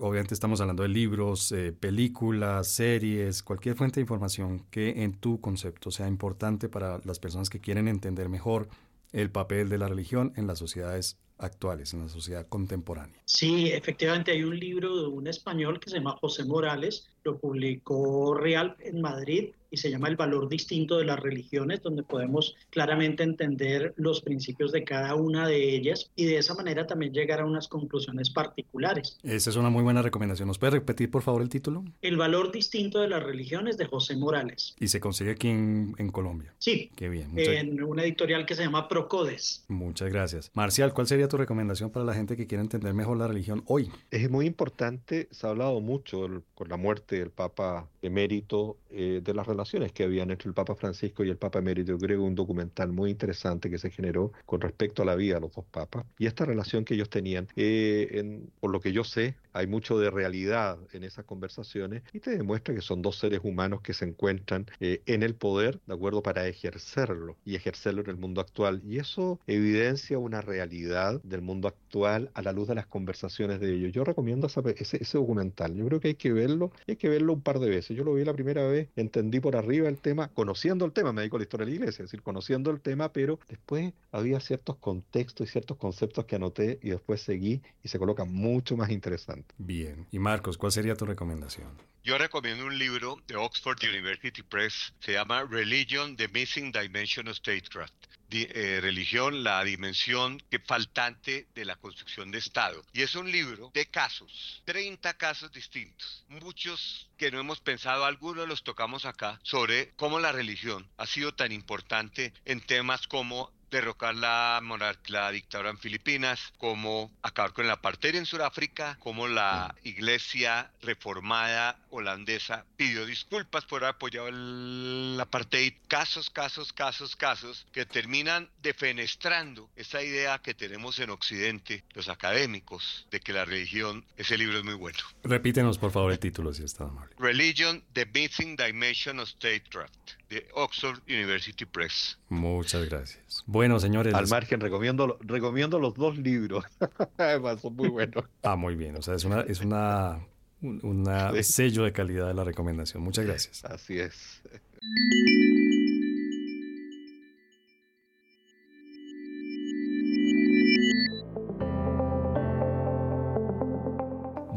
[0.00, 5.40] Obviamente estamos hablando de libros, eh, películas, series, cualquier fuente de información que en tu
[5.40, 8.68] concepto sea importante para las personas que quieren entender mejor
[9.12, 13.20] el papel de la religión en las sociedades actuales, en la sociedad contemporánea.
[13.24, 18.34] Sí, efectivamente hay un libro de un español que se llama José Morales, lo publicó
[18.34, 23.22] Real en Madrid y se llama El valor distinto de las religiones, donde podemos claramente
[23.22, 27.44] entender los principios de cada una de ellas y de esa manera también llegar a
[27.44, 29.18] unas conclusiones particulares.
[29.22, 30.48] Esa es una muy buena recomendación.
[30.48, 31.84] ¿Nos puede repetir, por favor, el título?
[32.02, 34.74] El valor distinto de las religiones de José Morales.
[34.80, 36.54] ¿Y se consigue aquí en, Colombia?
[36.58, 36.90] Sí.
[36.96, 37.32] Qué bien.
[37.36, 39.64] En una editorial que se llama Procodes.
[39.68, 40.50] Muchas gracias.
[40.54, 43.90] Marcial, ¿cuál sería tu recomendación para la gente que quiere entender mejor la religión hoy?
[44.10, 49.34] Es muy importante, se ha hablado mucho con la muerte del Papa emérito eh, de
[49.34, 52.92] las relaciones que habían entre el Papa Francisco y el Papa emérito griego, un documental
[52.92, 56.26] muy interesante que se generó con respecto a la vida de los dos papas y
[56.26, 57.48] esta relación que ellos tenían.
[57.56, 62.30] Eh, por lo que yo sé, hay mucho de realidad en esas conversaciones y te
[62.30, 66.22] demuestra que son dos seres humanos que se encuentran eh, en el poder, ¿de acuerdo?,
[66.22, 68.82] para ejercerlo y ejercerlo en el mundo actual.
[68.86, 73.74] Y eso evidencia una realidad del mundo actual a la luz de las conversaciones de
[73.74, 73.92] ellos.
[73.92, 75.74] Yo recomiendo ese, ese documental.
[75.74, 77.96] Yo creo que hay que verlo, hay que verlo un par de veces.
[77.96, 81.22] Yo lo vi la primera vez, entendí por arriba el tema, conociendo el tema, me
[81.22, 84.40] dedico a la historia de la iglesia, es decir, conociendo el tema, pero después había
[84.40, 88.90] ciertos contextos y ciertos conceptos que anoté y después seguí y se coloca mucho más
[88.90, 89.54] interesante.
[89.58, 90.06] Bien.
[90.10, 91.68] Y Marcos, ¿cuál sería tu recomendación?
[92.04, 97.36] Yo recomiendo un libro de Oxford University Press, se llama Religion, The Missing Dimension of
[97.36, 97.92] Statecraft.
[98.30, 102.84] Eh, religión, la dimensión que faltante de la construcción de Estado.
[102.92, 108.46] Y es un libro de casos, 30 casos distintos, muchos que no hemos pensado, algunos
[108.46, 114.14] los tocamos acá, sobre cómo la religión ha sido tan importante en temas como derrocar
[114.14, 114.60] la
[115.08, 121.78] la dictadura en Filipinas, como acabar con el apartheid en Sudáfrica, como la iglesia reformada
[121.90, 125.74] holandesa pidió disculpas por haber apoyado el apartheid.
[125.88, 133.06] Casos, casos, casos, casos que terminan defenestrando esa idea que tenemos en Occidente, los académicos,
[133.10, 134.98] de que la religión, ese libro es muy bueno.
[135.22, 137.14] Repítenos por favor el título si está amable.
[137.18, 142.18] Religion, The Missing Dimension of Statecraft de Oxford University Press.
[142.28, 143.42] Muchas gracias.
[143.46, 144.14] Bueno, señores.
[144.14, 146.64] Al margen, recomiendo, recomiendo los dos libros.
[147.62, 148.24] Son muy buenos.
[148.42, 148.96] Ah, muy bien.
[148.96, 150.20] O sea, es una, es una,
[150.60, 153.02] una sello de calidad de la recomendación.
[153.02, 153.64] Muchas gracias.
[153.64, 154.42] Así es.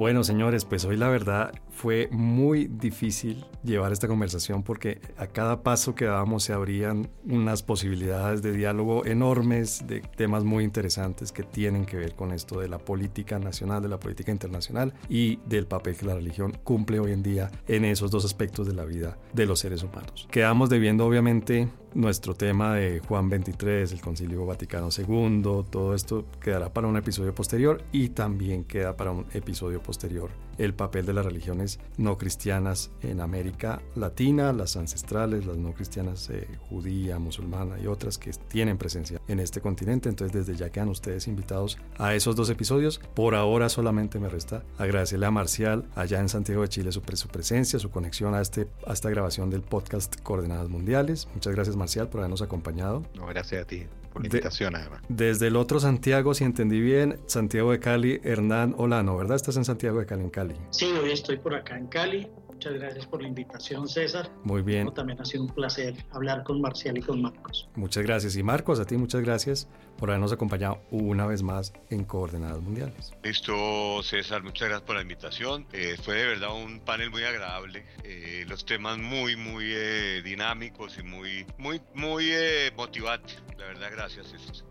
[0.01, 5.61] Bueno, señores, pues hoy la verdad fue muy difícil llevar esta conversación porque a cada
[5.61, 11.43] paso que dábamos se abrían unas posibilidades de diálogo enormes, de temas muy interesantes que
[11.43, 15.67] tienen que ver con esto de la política nacional, de la política internacional y del
[15.67, 19.19] papel que la religión cumple hoy en día en esos dos aspectos de la vida
[19.33, 20.27] de los seres humanos.
[20.31, 26.69] Quedamos debiendo obviamente nuestro tema de Juan 23, el Concilio Vaticano II, todo esto quedará
[26.69, 30.29] para un episodio posterior y también queda para un episodio posterior
[30.61, 36.29] el papel de las religiones no cristianas en América Latina, las ancestrales, las no cristianas
[36.29, 40.07] eh, judía, musulmana y otras que tienen presencia en este continente.
[40.09, 42.99] Entonces desde ya quedan ustedes invitados a esos dos episodios.
[43.15, 47.27] Por ahora solamente me resta agradecerle a Marcial allá en Santiago de Chile su, su
[47.27, 51.27] presencia, su conexión a, este, a esta grabación del podcast Coordenadas Mundiales.
[51.33, 53.03] Muchas gracias Marcial por habernos acompañado.
[53.15, 55.01] No, gracias a ti por la invitación además.
[55.09, 59.35] Desde el otro Santiago, si entendí bien, Santiago de Cali, Hernán Olano, ¿verdad?
[59.35, 60.55] Estás en Santiago de Cali, en Cali.
[60.69, 62.27] Sí, hoy estoy por acá en Cali.
[62.61, 64.29] Muchas gracias por la invitación, César.
[64.43, 64.93] Muy bien.
[64.93, 67.67] También ha sido un placer hablar con Marcial y con Marcos.
[67.73, 68.35] Muchas gracias.
[68.35, 73.13] Y Marcos, a ti muchas gracias por habernos acompañado una vez más en Coordenadas Mundiales.
[73.23, 75.65] Listo, César, muchas gracias por la invitación.
[75.73, 77.83] Eh, fue de verdad un panel muy agradable.
[78.03, 82.31] Eh, los temas muy, muy eh, dinámicos y muy, muy, muy
[82.77, 83.41] motivantes.
[83.57, 84.67] La verdad, gracias, César.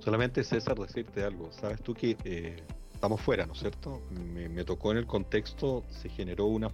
[0.00, 1.50] Solamente, César, decirte algo.
[1.50, 2.62] Sabes tú que
[3.02, 4.00] estamos fuera, ¿no es cierto?
[4.32, 6.70] Me, tocó en el contexto, se generó una,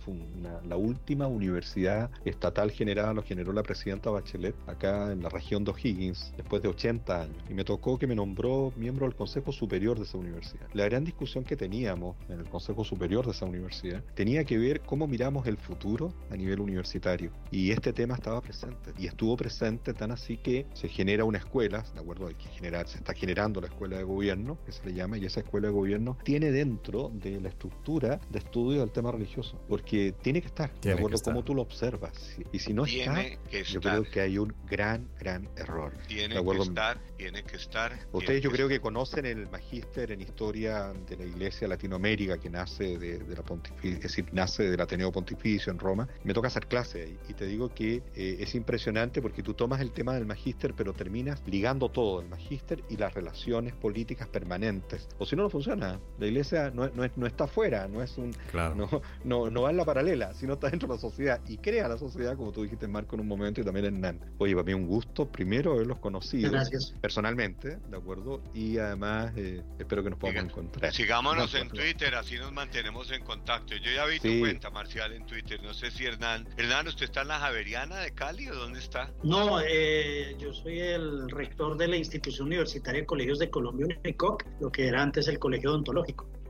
[0.68, 5.70] la última universidad estatal generada, lo generó la presidenta Bachelet acá en la región de
[5.70, 7.42] O'Higgins, después de 80 años.
[7.48, 10.68] Y me tocó que me nombró miembro del Consejo Superior de esa universidad.
[10.74, 14.82] La gran discusión que teníamos en el Consejo Superior de esa universidad tenía que ver
[14.82, 17.30] cómo miramos el futuro a nivel universitario.
[17.50, 18.92] Y este tema estaba presente.
[18.98, 22.86] Y estuvo presente tan así que se genera una escuela, de acuerdo, hay que generar,
[22.86, 25.72] se está generando la escuela de gobierno, que se le llama, y esa escuela de
[25.72, 30.70] gobierno tiene dentro de la estructura de estudio del tema religioso, porque tiene que estar,
[30.80, 32.36] de acuerdo a cómo tú lo observas.
[32.52, 35.92] Y si no tiene está, que yo creo que hay un gran, gran error.
[36.06, 37.98] Tiene que estar, tiene que estar.
[38.12, 42.98] Ustedes yo creo que conocen el magíster en historia de la Iglesia Latinoamérica que nace
[42.98, 46.08] de, la pontificia, es decir, nace del Ateneo Pontificio en Roma.
[46.24, 49.80] Me toca hacer clase ahí y te digo que eh, es impresionante porque tú tomas
[49.80, 55.08] el tema del magíster pero terminas ligando todo, el magíster y las relaciones políticas permanentes.
[55.18, 55.98] O si no, no funciona.
[56.18, 58.34] La Iglesia no, no, no está afuera, no es un...
[58.52, 61.88] No, no, no va en la paralela, sino está dentro de la sociedad y crea
[61.88, 64.20] la sociedad, como tú dijiste, Marco, en un momento y también en NAN.
[64.38, 66.52] Oye, para mí un gusto primero haberlos conocido
[67.00, 68.42] personalmente, ¿de acuerdo?
[68.54, 70.92] Y además eh, espero que nos podamos encontrar.
[70.92, 73.74] Sigámonos en Twitter, así nos mantenemos en contacto.
[73.76, 75.62] Yo ya vi tu cuenta, Marcial, en Twitter.
[75.62, 76.48] No sé si Hernán.
[76.56, 79.10] Hernán, ¿usted está en la Javeriana de Cali o dónde está?
[79.22, 84.44] No, eh, yo soy el rector de la Institución Universitaria de Colegios de Colombia, UNICOC,
[84.60, 85.97] lo que era antes el Colegio Odontológico.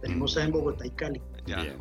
[0.00, 1.20] Tenemos en Bogotá y Cali.
[1.46, 1.76] Ya,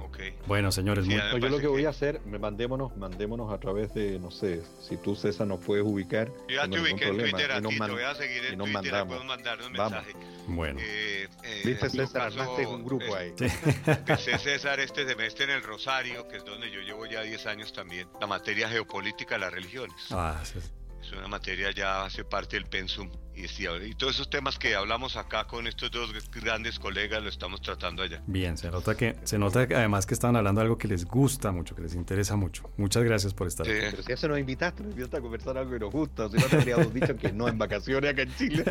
[0.47, 4.63] Bueno, señores, yo lo que voy a hacer, mandémonos, mandémonos a través de, no sé,
[4.79, 6.31] si tú César nos puedes ubicar.
[6.47, 9.07] Yo ya te ubiqué en Twitter a ti, te voy a seguir en Twitter, mandamos.
[9.07, 10.13] puedo mandar un mensaje.
[10.47, 10.79] Bueno.
[10.81, 13.33] Eh, eh, Viste César, armaste un grupo ahí.
[13.85, 17.73] Empecé César este semestre en el Rosario, que es donde yo llevo ya 10 años
[17.73, 19.95] también, la materia geopolítica de las religiones.
[20.11, 20.59] Ah, sí.
[21.07, 25.15] Es una materia ya hace parte del pensum y, y todos esos temas que hablamos
[25.15, 28.21] acá con estos dos grandes colegas lo estamos tratando allá.
[28.27, 31.53] Bien, se nota que se nota además que están hablando de algo que les gusta
[31.53, 32.69] mucho, que les interesa mucho.
[32.75, 33.77] Muchas gracias por estar aquí.
[33.79, 36.35] Pero si ya se nos invitaste, nos invitaste a conversar algo que nos gusta, si
[36.35, 38.65] no te habríamos dicho que no en vacaciones acá en Chile.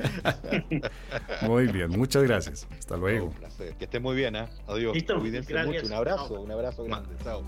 [1.42, 2.66] muy bien, muchas gracias.
[2.76, 3.26] Hasta luego.
[3.26, 3.76] un placer.
[3.76, 4.48] Que esté muy bien, ¿eh?
[4.66, 4.94] Adiós.
[5.18, 5.86] Cuídense mucho.
[5.86, 7.14] Un abrazo, un abrazo grande.
[7.24, 7.44] Chao.